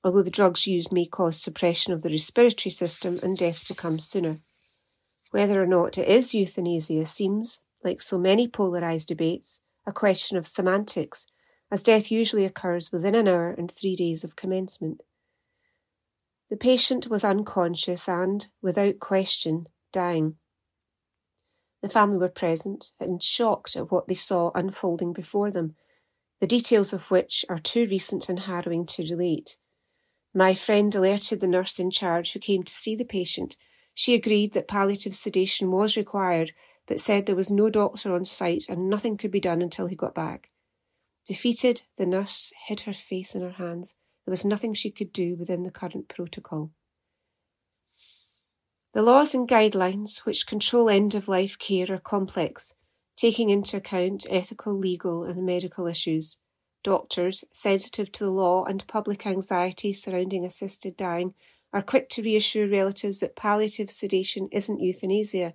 although 0.05 0.23
the 0.23 0.31
drugs 0.31 0.67
used 0.67 0.93
may 0.93 1.07
cause 1.07 1.41
suppression 1.41 1.93
of 1.93 2.03
the 2.03 2.11
respiratory 2.11 2.71
system 2.71 3.19
and 3.23 3.37
death 3.37 3.67
to 3.67 3.75
come 3.75 3.99
sooner. 3.99 4.39
Whether 5.31 5.63
or 5.63 5.67
not 5.67 5.99
it 5.99 6.09
is 6.09 6.35
euthanasia 6.35 7.07
seems, 7.07 7.61
like 7.85 8.01
so 8.01 8.19
many 8.19 8.49
polarised 8.49 9.09
debates, 9.09 9.61
a 9.87 9.93
question 9.93 10.37
of 10.37 10.47
semantics, 10.47 11.27
as 11.71 11.83
death 11.83 12.11
usually 12.11 12.45
occurs 12.45 12.91
within 12.93 13.15
an 13.15 13.29
hour 13.29 13.51
and 13.51 13.71
three 13.71 13.95
days 13.95 14.25
of 14.25 14.37
commencement. 14.37 15.03
The 16.51 16.57
patient 16.57 17.09
was 17.09 17.25
unconscious 17.25 18.09
and, 18.09 18.47
without 18.63 19.01
question, 19.01 19.67
dying. 19.93 20.37
The 21.83 21.91
family 21.91 22.17
were 22.17 22.29
present 22.29 22.93
and 22.99 23.23
shocked 23.23 23.77
at 23.77 23.93
what 23.93 24.09
they 24.09 24.15
saw 24.15 24.51
unfolding 24.55 25.13
before 25.13 25.51
them, 25.51 25.77
the 26.41 26.47
details 26.47 26.93
of 26.93 27.11
which 27.11 27.45
are 27.49 27.59
too 27.59 27.87
recent 27.87 28.29
and 28.29 28.41
harrowing 28.41 28.87
to 28.87 29.03
relate. 29.03 29.59
My 30.35 30.55
friend 30.55 30.95
alerted 30.95 31.41
the 31.41 31.47
nurse 31.47 31.79
in 31.79 31.91
charge 31.91 32.33
who 32.33 32.38
came 32.38 32.62
to 32.62 32.73
see 32.73 32.95
the 32.95 33.05
patient. 33.05 33.57
She 33.95 34.14
agreed 34.14 34.53
that 34.53 34.69
palliative 34.69 35.14
sedation 35.14 35.71
was 35.71 35.97
required, 35.97 36.53
but 36.87 37.01
said 37.01 37.27
there 37.27 37.37
was 37.37 37.51
no 37.51 37.71
doctor 37.71 38.14
on 38.14 38.25
site 38.25 38.67
and 38.69 38.88
nothing 38.88 39.17
could 39.17 39.31
be 39.31 39.41
done 39.41 39.62
until 39.62 39.87
he 39.87 39.97
got 39.97 40.14
back. 40.14 40.51
Defeated, 41.27 41.83
the 41.97 42.07
nurse 42.07 42.53
hid 42.67 42.81
her 42.81 42.93
face 42.93 43.35
in 43.35 43.43
her 43.43 43.53
hands. 43.53 43.95
There 44.25 44.33
was 44.33 44.45
nothing 44.45 44.75
she 44.75 44.91
could 44.91 45.12
do 45.12 45.37
within 45.37 45.62
the 45.62 45.71
current 45.71 46.09
protocol. 46.09 46.71
The 48.95 49.03
laws 49.03 49.35
and 49.35 49.49
guidelines 49.49 50.25
which 50.25 50.47
control 50.47 50.88
end 50.88 51.14
of 51.14 51.29
life 51.29 51.59
care 51.59 51.93
are 51.93 51.99
complex, 51.99 52.75
taking 53.17 53.51
into 53.51 53.77
account 53.77 54.27
ethical, 54.31 54.79
legal, 54.79 55.25
and 55.25 55.45
medical 55.45 55.87
issues. 55.87 56.38
Doctors, 56.85 57.45
sensitive 57.53 58.12
to 58.12 58.25
the 58.25 58.31
law 58.31 58.64
and 58.64 58.87
public 58.87 59.27
anxiety 59.27 59.93
surrounding 59.93 60.45
assisted 60.45 60.97
dying, 60.97 61.35
are 61.73 61.83
quick 61.83 62.09
to 62.11 62.23
reassure 62.23 62.69
relatives 62.69 63.21
that 63.21 63.37
palliative 63.37 63.91
sedation 63.91 64.49
isn't 64.53 64.81
euthanasia. 64.81 65.55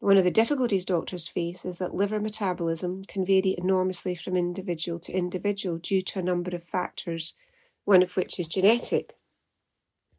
One 0.00 0.16
of 0.16 0.24
the 0.24 0.30
difficulties 0.30 0.84
doctors 0.84 1.28
face 1.28 1.64
is 1.64 1.78
that 1.78 1.94
liver 1.94 2.20
metabolism 2.20 3.04
can 3.04 3.24
vary 3.24 3.54
enormously 3.56 4.14
from 4.14 4.36
individual 4.36 4.98
to 5.00 5.16
individual 5.16 5.78
due 5.78 6.02
to 6.02 6.18
a 6.18 6.22
number 6.22 6.54
of 6.54 6.64
factors, 6.64 7.36
one 7.84 8.02
of 8.02 8.16
which 8.16 8.40
is 8.40 8.48
genetic. 8.48 9.14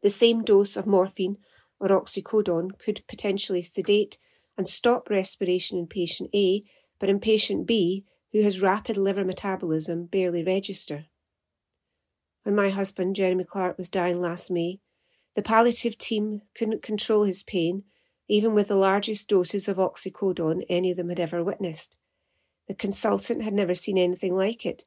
The 0.02 0.10
same 0.10 0.44
dose 0.44 0.78
of 0.78 0.88
morphine 0.88 1.38
or 1.80 1.90
oxycodone 1.90 2.80
could 2.80 3.04
potentially 3.08 3.62
sedate 3.62 4.18
and 4.58 4.68
stop 4.68 5.10
respiration 5.10 5.78
in 5.78 5.88
patient 5.88 6.30
A, 6.34 6.62
but 7.00 7.10
in 7.10 7.20
patient 7.20 7.68
B, 7.68 8.06
who 8.36 8.42
has 8.42 8.62
rapid 8.62 8.98
liver 8.98 9.24
metabolism, 9.24 10.08
barely 10.08 10.44
register. 10.44 11.06
When 12.44 12.54
my 12.54 12.70
husband, 12.70 13.16
Jeremy 13.16 13.46
Clarke, 13.46 13.78
was 13.78 13.90
dying 13.90 14.20
last 14.20 14.52
May, 14.52 14.82
the 15.38 15.42
palliative 15.42 15.98
team 15.98 16.42
couldn't 16.54 16.82
control 16.82 17.24
his 17.24 17.44
pain, 17.44 17.86
even 18.28 18.54
with 18.54 18.68
the 18.68 18.76
largest 18.76 19.30
doses 19.30 19.70
of 19.70 19.78
oxycodone 19.78 20.66
any 20.68 20.92
of 20.92 20.98
them 20.98 21.08
had 21.08 21.20
ever 21.22 21.46
witnessed. 21.46 21.98
The 22.68 22.74
consultant 22.74 23.42
had 23.42 23.54
never 23.54 23.74
seen 23.74 23.98
anything 23.98 24.36
like 24.36 24.66
it 24.66 24.84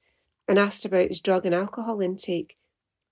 and 0.47 0.59
asked 0.59 0.85
about 0.85 1.09
his 1.09 1.21
drug 1.21 1.47
and 1.47 1.55
alcohol 1.55 2.03
intake. 2.03 2.59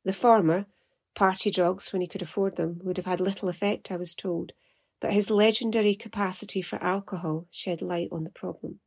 The 0.05 0.13
former, 0.13 0.67
party 1.15 1.51
drugs 1.51 1.95
when 1.95 2.03
he 2.03 2.09
could 2.09 2.21
afford 2.21 2.57
them, 2.57 2.83
would 2.85 2.99
have 2.99 3.07
had 3.07 3.21
little 3.21 3.49
effect, 3.49 3.91
I 3.91 3.97
was 3.97 4.15
told, 4.15 4.53
but 5.01 5.15
his 5.15 5.31
legendary 5.31 5.95
capacity 5.95 6.61
for 6.61 6.77
alcohol 6.83 7.47
shed 7.51 7.81
light 7.81 8.11
on 8.13 8.25
the 8.25 8.29
problem. 8.29 8.81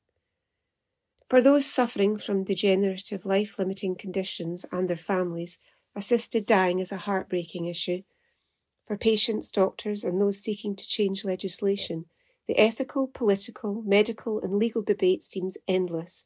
For 1.29 1.41
those 1.41 1.67
suffering 1.67 2.17
from 2.17 2.43
degenerative 2.43 3.23
life 3.23 3.59
limiting 3.59 3.95
conditions 3.95 4.65
and 4.71 4.89
their 4.89 4.97
families, 4.97 5.59
assisted 5.95 6.45
dying 6.47 6.79
is 6.79 6.91
a 6.91 6.97
heartbreaking 6.97 7.67
issue. 7.67 8.01
For 8.87 8.97
patients, 8.97 9.51
doctors, 9.51 10.03
and 10.03 10.19
those 10.19 10.41
seeking 10.41 10.75
to 10.75 10.87
change 10.87 11.23
legislation, 11.23 12.05
the 12.47 12.57
ethical, 12.57 13.07
political, 13.07 13.83
medical, 13.85 14.41
and 14.41 14.55
legal 14.55 14.81
debate 14.81 15.23
seems 15.23 15.59
endless. 15.67 16.25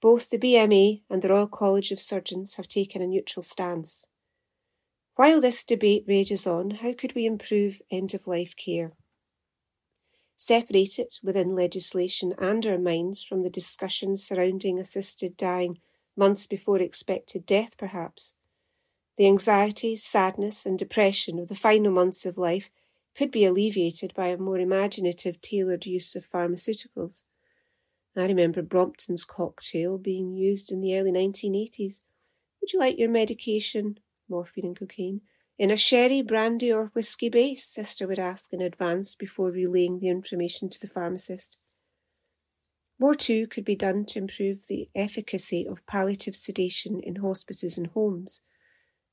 Both 0.00 0.30
the 0.30 0.38
BMA 0.38 1.02
and 1.10 1.20
the 1.20 1.28
Royal 1.28 1.46
College 1.46 1.92
of 1.92 2.00
Surgeons 2.00 2.54
have 2.54 2.66
taken 2.66 3.02
a 3.02 3.06
neutral 3.06 3.42
stance. 3.42 4.08
While 5.16 5.42
this 5.42 5.62
debate 5.62 6.04
rages 6.08 6.46
on, 6.46 6.70
how 6.70 6.94
could 6.94 7.14
we 7.14 7.26
improve 7.26 7.82
end 7.90 8.14
of 8.14 8.26
life 8.26 8.56
care? 8.56 8.92
Separate 10.42 10.98
it 10.98 11.20
within 11.22 11.54
legislation 11.54 12.34
and 12.36 12.66
our 12.66 12.76
minds 12.76 13.22
from 13.22 13.44
the 13.44 13.48
discussions 13.48 14.24
surrounding 14.24 14.76
assisted 14.76 15.36
dying 15.36 15.78
months 16.16 16.48
before 16.48 16.80
expected 16.80 17.46
death, 17.46 17.78
perhaps. 17.78 18.34
The 19.16 19.28
anxiety, 19.28 19.94
sadness, 19.94 20.66
and 20.66 20.76
depression 20.76 21.38
of 21.38 21.48
the 21.48 21.54
final 21.54 21.92
months 21.92 22.26
of 22.26 22.36
life 22.36 22.70
could 23.14 23.30
be 23.30 23.44
alleviated 23.44 24.14
by 24.14 24.28
a 24.28 24.36
more 24.36 24.58
imaginative, 24.58 25.40
tailored 25.40 25.86
use 25.86 26.16
of 26.16 26.28
pharmaceuticals. 26.28 27.22
I 28.16 28.26
remember 28.26 28.62
Brompton's 28.62 29.24
cocktail 29.24 29.96
being 29.96 30.34
used 30.34 30.72
in 30.72 30.80
the 30.80 30.98
early 30.98 31.12
1980s. 31.12 32.00
Would 32.60 32.72
you 32.72 32.80
like 32.80 32.98
your 32.98 33.10
medication, 33.10 34.00
morphine 34.28 34.66
and 34.66 34.76
cocaine, 34.76 35.20
in 35.58 35.70
a 35.70 35.76
sherry, 35.76 36.22
brandy, 36.22 36.72
or 36.72 36.90
whisky 36.94 37.28
base? 37.28 37.64
Sister 37.64 38.06
would 38.06 38.18
ask 38.18 38.52
in 38.52 38.60
advance 38.60 39.14
before 39.14 39.50
relaying 39.50 39.98
the 39.98 40.08
information 40.08 40.68
to 40.70 40.80
the 40.80 40.88
pharmacist. 40.88 41.58
More 42.98 43.14
too 43.14 43.46
could 43.46 43.64
be 43.64 43.76
done 43.76 44.04
to 44.06 44.18
improve 44.18 44.66
the 44.68 44.88
efficacy 44.94 45.66
of 45.66 45.84
palliative 45.86 46.36
sedation 46.36 47.00
in 47.00 47.16
hospices 47.16 47.76
and 47.76 47.88
homes. 47.88 48.42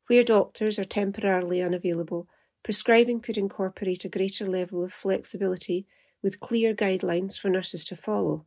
Where 0.08 0.23
doctors 0.23 0.78
are 0.80 0.86
temporarily 0.86 1.62
unavailable, 1.62 2.28
prescribing 2.63 3.19
could 3.19 3.38
incorporate 3.38 4.06
a 4.06 4.10
greater 4.10 4.45
level 4.45 4.84
of 4.84 4.93
flexibility 4.93 5.88
with 6.21 6.39
clear 6.39 6.73
guidelines 6.73 7.39
for 7.39 7.49
nurses 7.49 7.84
to 7.86 7.95
follow. 7.95 8.45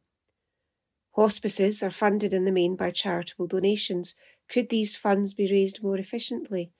Hospices 1.16 1.82
are 1.82 1.90
funded 1.90 2.32
in 2.32 2.44
the 2.44 2.52
main 2.52 2.74
by 2.74 2.90
charitable 2.90 3.46
donations. 3.46 4.14
Could 4.48 4.70
these 4.70 4.96
funds 4.96 5.34
be 5.34 5.50
raised 5.50 5.82
more 5.82 5.98
efficiently? 5.98 6.72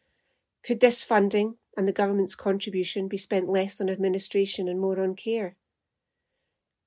Could 0.65 0.81
this 0.81 1.03
funding 1.03 1.57
and 1.77 1.89
the 1.89 1.93
government's 1.93 2.35
contribution 2.35 3.09
be 3.09 3.17
spent 3.17 3.49
less 3.49 3.81
on 3.81 3.89
administration 3.89 4.69
and 4.69 4.81
more 4.81 5.03
on 5.03 5.15
care? 5.15 5.57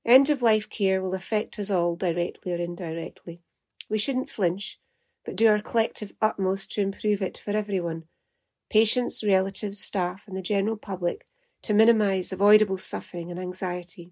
End 0.06 0.30
of 0.30 0.42
life 0.42 0.70
care 0.70 1.02
will 1.02 1.16
affect 1.16 1.58
us 1.58 1.72
all 1.72 1.96
directly 1.96 2.54
or 2.54 2.58
indirectly. 2.58 3.42
We 3.90 3.98
shouldn't 3.98 4.30
flinch, 4.30 4.80
but 5.26 5.36
do 5.36 5.48
our 5.48 5.60
collective 5.62 6.14
utmost 6.22 6.72
to 6.74 6.82
improve 6.82 7.22
it 7.22 7.38
for 7.38 7.52
everyone 7.52 8.04
patients, 8.70 9.24
relatives, 9.24 9.80
staff, 9.80 10.24
and 10.28 10.36
the 10.36 10.42
general 10.42 10.76
public 10.76 11.26
to 11.62 11.74
minimise 11.74 12.32
avoidable 12.32 12.78
suffering 12.78 13.30
and 13.30 13.40
anxiety. 13.40 14.12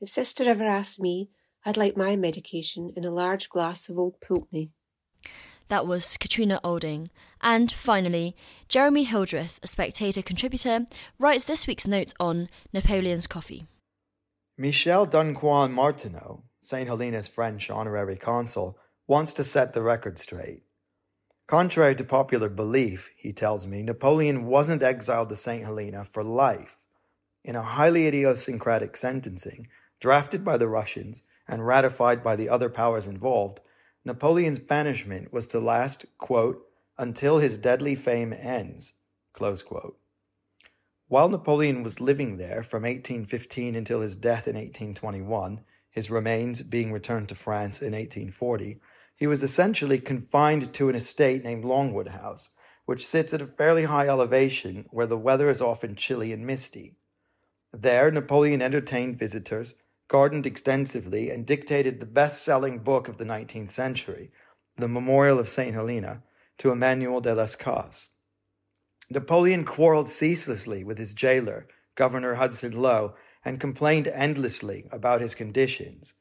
If 0.00 0.08
Sister 0.08 0.44
ever 0.44 0.64
asked 0.64 1.00
me, 1.00 1.30
I'd 1.64 1.76
like 1.76 1.96
my 1.96 2.16
medication 2.16 2.92
in 2.96 3.04
a 3.04 3.10
large 3.10 3.48
glass 3.48 3.88
of 3.88 3.98
old 3.98 4.20
pulteney. 4.20 4.72
That 5.68 5.86
was 5.86 6.16
Catriona 6.16 6.60
Olding. 6.62 7.10
And 7.40 7.70
finally, 7.72 8.36
Jeremy 8.68 9.04
Hildreth, 9.04 9.58
a 9.62 9.66
Spectator 9.66 10.22
contributor, 10.22 10.86
writes 11.18 11.44
this 11.44 11.66
week's 11.66 11.86
notes 11.86 12.14
on 12.20 12.48
Napoleon's 12.72 13.26
coffee. 13.26 13.66
Michel 14.56 15.06
Dancoisne-Martineau, 15.06 16.44
St. 16.60 16.88
Helena's 16.88 17.28
French 17.28 17.70
honorary 17.70 18.16
consul, 18.16 18.78
wants 19.06 19.34
to 19.34 19.44
set 19.44 19.74
the 19.74 19.82
record 19.82 20.18
straight. 20.18 20.62
Contrary 21.46 21.94
to 21.94 22.04
popular 22.04 22.48
belief, 22.48 23.10
he 23.16 23.32
tells 23.32 23.66
me, 23.66 23.82
Napoleon 23.82 24.46
wasn't 24.46 24.82
exiled 24.82 25.28
to 25.28 25.36
St. 25.36 25.62
Helena 25.62 26.04
for 26.04 26.24
life. 26.24 26.86
In 27.44 27.54
a 27.56 27.62
highly 27.62 28.06
idiosyncratic 28.06 28.96
sentencing, 28.96 29.68
drafted 30.00 30.44
by 30.44 30.56
the 30.56 30.68
Russians 30.68 31.22
and 31.46 31.66
ratified 31.66 32.22
by 32.22 32.36
the 32.36 32.48
other 32.48 32.70
powers 32.70 33.06
involved, 33.06 33.60
Napoleon's 34.04 34.58
banishment 34.58 35.32
was 35.32 35.48
to 35.48 35.58
last, 35.58 36.04
quote, 36.18 36.66
until 36.98 37.38
his 37.38 37.56
deadly 37.56 37.94
fame 37.94 38.32
ends, 38.32 38.94
close 39.32 39.62
quote. 39.62 39.98
While 41.08 41.28
Napoleon 41.28 41.82
was 41.82 42.00
living 42.00 42.36
there 42.36 42.62
from 42.62 42.82
1815 42.82 43.74
until 43.74 44.00
his 44.00 44.16
death 44.16 44.46
in 44.46 44.56
1821, 44.56 45.60
his 45.90 46.10
remains 46.10 46.62
being 46.62 46.92
returned 46.92 47.28
to 47.30 47.34
France 47.34 47.80
in 47.80 47.92
1840, 47.92 48.80
he 49.16 49.26
was 49.26 49.42
essentially 49.42 49.98
confined 49.98 50.74
to 50.74 50.88
an 50.88 50.94
estate 50.94 51.44
named 51.44 51.64
Longwood 51.64 52.08
House, 52.08 52.50
which 52.84 53.06
sits 53.06 53.32
at 53.32 53.40
a 53.40 53.46
fairly 53.46 53.84
high 53.84 54.08
elevation 54.08 54.86
where 54.90 55.06
the 55.06 55.16
weather 55.16 55.48
is 55.48 55.62
often 55.62 55.94
chilly 55.94 56.32
and 56.32 56.46
misty. 56.46 56.96
There, 57.72 58.10
Napoleon 58.10 58.60
entertained 58.60 59.18
visitors, 59.18 59.74
gardened 60.08 60.46
extensively, 60.46 61.30
and 61.30 61.46
dictated 61.46 62.00
the 62.00 62.06
best 62.06 62.42
selling 62.42 62.78
book 62.78 63.08
of 63.08 63.18
the 63.18 63.24
19th 63.24 63.70
century, 63.70 64.30
The 64.76 64.88
Memorial 64.88 65.38
of 65.38 65.48
St. 65.48 65.74
Helena, 65.74 66.22
to 66.58 66.70
Emmanuel 66.70 67.20
de 67.20 67.34
Las 67.34 67.56
Cases. 67.56 68.10
Napoleon 69.10 69.64
quarreled 69.64 70.08
ceaselessly 70.08 70.82
with 70.84 70.98
his 70.98 71.14
jailer, 71.14 71.66
Governor 71.94 72.34
Hudson 72.34 72.72
Lowe, 72.72 73.14
and 73.44 73.60
complained 73.60 74.08
endlessly 74.08 74.88
about 74.90 75.20
his 75.20 75.34
conditions. 75.34 76.14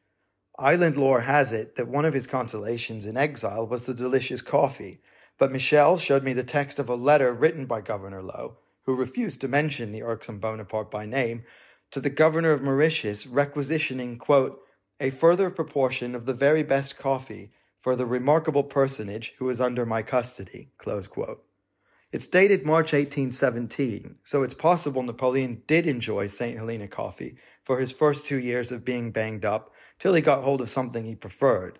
Island 0.59 0.97
lore 0.97 1.21
has 1.21 1.51
it 1.51 1.75
that 1.77 1.87
one 1.87 2.05
of 2.05 2.13
his 2.13 2.27
consolations 2.27 3.05
in 3.05 3.17
exile 3.17 3.65
was 3.65 3.85
the 3.85 3.93
delicious 3.93 4.41
coffee, 4.41 5.01
but 5.39 5.51
Michel 5.51 5.97
showed 5.97 6.23
me 6.23 6.33
the 6.33 6.43
text 6.43 6.77
of 6.77 6.89
a 6.89 6.95
letter 6.95 7.33
written 7.33 7.65
by 7.65 7.81
Governor 7.81 8.21
Lowe, 8.21 8.57
who 8.85 8.95
refused 8.95 9.41
to 9.41 9.47
mention 9.47 9.91
the 9.91 10.03
irksome 10.03 10.39
Bonaparte 10.39 10.91
by 10.91 11.05
name, 11.05 11.43
to 11.93 12.01
the 12.01 12.09
governor 12.09 12.51
of 12.51 12.63
Mauritius, 12.63 13.27
requisitioning, 13.27 14.17
quote, 14.17 14.59
a 14.99 15.11
further 15.11 15.51
proportion 15.51 16.15
of 16.15 16.25
the 16.25 16.33
very 16.33 16.63
best 16.63 16.97
coffee 16.97 17.51
for 17.79 17.95
the 17.95 18.07
remarkable 18.07 18.63
personage 18.63 19.35
who 19.37 19.47
is 19.47 19.61
under 19.61 19.85
my 19.85 20.01
custody, 20.01 20.71
close 20.79 21.05
quote. 21.05 21.43
It's 22.11 22.25
dated 22.25 22.65
March 22.65 22.93
1817, 22.93 24.15
so 24.23 24.41
it's 24.41 24.55
possible 24.55 25.03
Napoleon 25.03 25.61
did 25.67 25.85
enjoy 25.85 26.25
St. 26.25 26.57
Helena 26.57 26.87
coffee 26.87 27.37
for 27.63 27.79
his 27.79 27.91
first 27.91 28.25
two 28.25 28.39
years 28.39 28.71
of 28.71 28.83
being 28.83 29.11
banged 29.11 29.45
up 29.45 29.71
till 29.99 30.15
he 30.15 30.21
got 30.21 30.43
hold 30.43 30.61
of 30.61 30.71
something 30.71 31.05
he 31.05 31.13
preferred. 31.13 31.77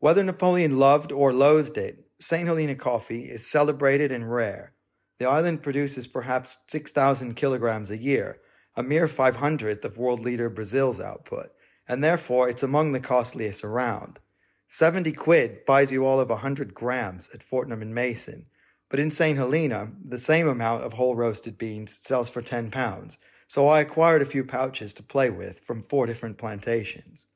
Whether 0.00 0.24
Napoleon 0.24 0.80
loved 0.80 1.12
or 1.12 1.32
loathed 1.32 1.78
it, 1.78 2.08
St. 2.18 2.48
Helena 2.48 2.74
coffee 2.74 3.30
is 3.30 3.48
celebrated 3.48 4.10
and 4.10 4.32
rare. 4.32 4.72
The 5.20 5.26
island 5.26 5.62
produces 5.62 6.08
perhaps 6.08 6.58
6,000 6.66 7.36
kilograms 7.36 7.92
a 7.92 7.96
year, 7.96 8.40
a 8.76 8.82
mere 8.82 9.08
500th 9.08 9.84
of 9.84 9.98
world 9.98 10.20
leader 10.20 10.48
Brazil's 10.48 11.00
output, 11.00 11.50
and 11.88 12.02
therefore 12.02 12.48
it's 12.48 12.62
among 12.62 12.92
the 12.92 13.00
costliest 13.00 13.64
around. 13.64 14.18
70 14.68 15.12
quid 15.12 15.64
buys 15.66 15.92
you 15.92 16.06
all 16.06 16.20
of 16.20 16.30
100 16.30 16.72
grams 16.72 17.28
at 17.34 17.42
Fortnum 17.42 17.82
and 17.82 17.94
Mason, 17.94 18.46
but 18.88 19.00
in 19.00 19.10
St. 19.10 19.36
Helena, 19.38 19.90
the 20.02 20.18
same 20.18 20.48
amount 20.48 20.84
of 20.84 20.94
whole 20.94 21.14
roasted 21.14 21.58
beans 21.58 21.98
sells 22.00 22.28
for 22.28 22.42
10 22.42 22.70
pounds, 22.70 23.18
so 23.48 23.68
I 23.68 23.80
acquired 23.80 24.22
a 24.22 24.26
few 24.26 24.44
pouches 24.44 24.94
to 24.94 25.02
play 25.02 25.28
with 25.28 25.60
from 25.60 25.82
four 25.82 26.06
different 26.06 26.38
plantations. 26.38 27.26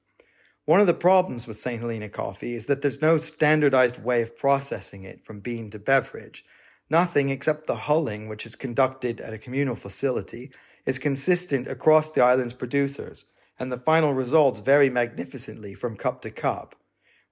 One 0.67 0.81
of 0.81 0.87
the 0.87 0.95
problems 0.95 1.47
with 1.47 1.59
St. 1.59 1.81
Helena 1.81 2.09
coffee 2.09 2.55
is 2.55 2.67
that 2.67 2.83
there's 2.83 3.01
no 3.01 3.19
standardized 3.19 4.03
way 4.03 4.21
of 4.21 4.37
processing 4.37 5.05
it 5.05 5.25
from 5.25 5.41
bean 5.41 5.71
to 5.71 5.79
beverage. 5.79 6.45
Nothing 6.91 7.29
except 7.29 7.67
the 7.67 7.77
hulling, 7.77 8.29
which 8.29 8.45
is 8.45 8.57
conducted 8.57 9.21
at 9.21 9.33
a 9.33 9.39
communal 9.39 9.77
facility, 9.77 10.51
is 10.87 10.99
consistent 10.99 11.69
across 11.69 12.11
the 12.11 12.23
island's 12.23 12.55
producers, 12.55 13.27
and 13.59 13.71
the 13.71 13.79
final 13.79 14.15
results 14.15 14.61
vary 14.61 14.89
magnificently 14.89 15.75
from 15.75 15.97
cup 15.97 16.23
to 16.23 16.31
cup. 16.31 16.75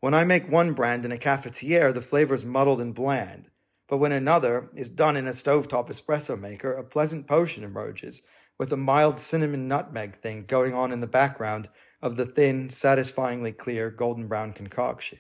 When 0.01 0.13
I 0.13 0.25
make 0.25 0.51
one 0.51 0.75
brand 0.75 1.05
in 1.05 1.13
a 1.13 1.17
cafetiere, 1.17 1.95
the 1.95 2.03
flavor 2.03 2.35
is 2.35 2.45
muddled 2.45 2.81
and 2.81 2.95
bland 2.95 3.51
but 3.89 3.99
when 3.99 4.13
another 4.13 4.71
is 4.75 4.89
done 4.89 5.17
in 5.17 5.27
a 5.27 5.33
stovetop 5.33 5.89
espresso 5.89 6.39
maker, 6.41 6.73
a 6.73 6.85
pleasant 6.85 7.27
potion 7.27 7.63
emerges, 7.65 8.23
with 8.59 8.73
a 8.73 8.77
mild 8.77 9.21
cinnamon 9.21 9.69
nutmeg 9.69 10.17
thing 10.17 10.45
going 10.47 10.73
on 10.73 10.93
in 10.93 11.01
the 11.01 11.07
background 11.07 11.69
of 12.01 12.17
the 12.17 12.27
thin, 12.27 12.71
satisfyingly 12.71 13.53
clear 13.53 13.91
golden 13.91 14.27
brown 14.27 14.53
concoction. 14.53 15.19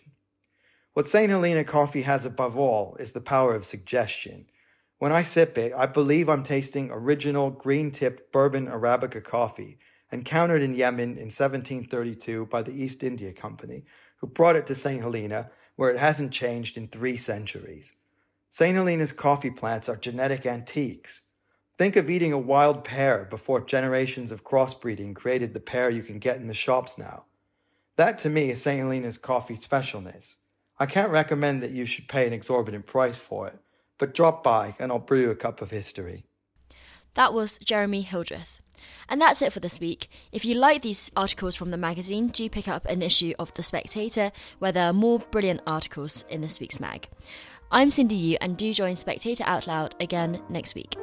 What 0.93 1.09
St. 1.09 1.31
Helena 1.31 1.65
coffee 1.65 2.03
has 2.03 2.25
above 2.25 2.57
all 2.57 2.97
is 3.01 3.13
the 3.13 3.21
power 3.21 3.55
of 3.55 3.67
suggestion. 3.67 4.47
When 4.99 5.13
I 5.13 5.23
sip 5.23 5.59
it, 5.59 5.73
I 5.77 5.87
believe 5.87 6.29
I'm 6.29 6.45
tasting 6.45 6.91
original 6.91 7.51
green 7.51 7.91
tipped 7.91 8.33
bourbon 8.33 8.69
Arabica 8.69 9.23
coffee, 9.23 9.79
encountered 10.13 10.63
in 10.63 10.75
Yemen 10.75 11.19
in 11.19 11.31
1732 11.31 12.47
by 12.47 12.63
the 12.63 12.73
East 12.73 13.03
India 13.03 13.33
Company, 13.33 13.85
who 14.19 14.27
brought 14.29 14.57
it 14.57 14.67
to 14.69 14.75
St. 14.75 15.03
Helena, 15.03 15.51
where 15.77 15.91
it 15.91 15.99
hasn't 15.99 16.33
changed 16.33 16.77
in 16.77 16.89
three 16.89 17.17
centuries. 17.17 17.95
St. 18.51 18.77
Helena's 18.77 19.11
coffee 19.11 19.51
plants 19.51 19.89
are 19.89 19.97
genetic 19.97 20.47
antiques. 20.47 21.23
Think 21.77 21.97
of 21.97 22.09
eating 22.09 22.33
a 22.33 22.39
wild 22.39 22.85
pear 22.85 23.27
before 23.29 23.61
generations 23.61 24.31
of 24.31 24.45
crossbreeding 24.45 25.17
created 25.17 25.55
the 25.55 25.61
pear 25.61 25.91
you 25.91 26.05
can 26.05 26.21
get 26.21 26.37
in 26.37 26.47
the 26.47 26.55
shops 26.55 26.97
now. 26.97 27.25
That 27.97 28.17
to 28.21 28.31
me 28.31 28.51
is 28.51 28.63
St. 28.63 28.79
Helena's 28.79 29.19
coffee 29.19 29.57
specialness. 29.57 30.37
I 30.79 30.87
can't 30.87 31.11
recommend 31.11 31.63
that 31.63 31.73
you 31.73 31.85
should 31.85 32.07
pay 32.07 32.29
an 32.29 32.33
exorbitant 32.33 32.87
price 32.87 33.19
for 33.19 33.49
it, 33.49 33.59
but 33.99 34.15
drop 34.15 34.43
by 34.43 34.77
and 34.79 34.91
I'll 34.91 34.99
brew 34.99 35.31
a 35.31 35.35
cup 35.35 35.63
of 35.63 35.71
history. 35.71 36.25
That 37.15 37.33
was 37.33 37.59
Jeremy 37.59 38.03
Hildreth. 38.03 38.61
And 39.09 39.21
that's 39.21 39.43
it 39.43 39.53
for 39.53 39.61
this 39.61 39.81
week. 39.81 40.09
If 40.33 40.45
you 40.45 40.55
like 40.55 40.83
these 40.83 41.11
articles 41.17 41.55
from 41.55 41.71
the 41.71 41.77
magazine, 41.77 42.29
do 42.29 42.49
pick 42.49 42.69
up 42.69 42.87
an 42.87 43.03
issue 43.03 43.35
of 43.39 43.53
The 43.55 43.63
Spectator, 43.63 44.33
where 44.59 44.73
there 44.73 44.89
are 44.89 44.93
more 44.93 45.19
brilliant 45.19 45.61
articles 45.67 46.25
in 46.29 46.41
this 46.41 46.59
week's 46.59 46.81
mag. 46.81 47.09
I'm 47.71 47.91
Cindy 47.91 48.17
Yu, 48.17 48.39
and 48.41 48.57
do 48.57 48.73
join 48.73 48.97
Spectator 48.97 49.45
Out 49.47 49.67
Loud 49.67 49.95
again 50.01 50.43
next 50.49 50.75
week. 50.75 50.97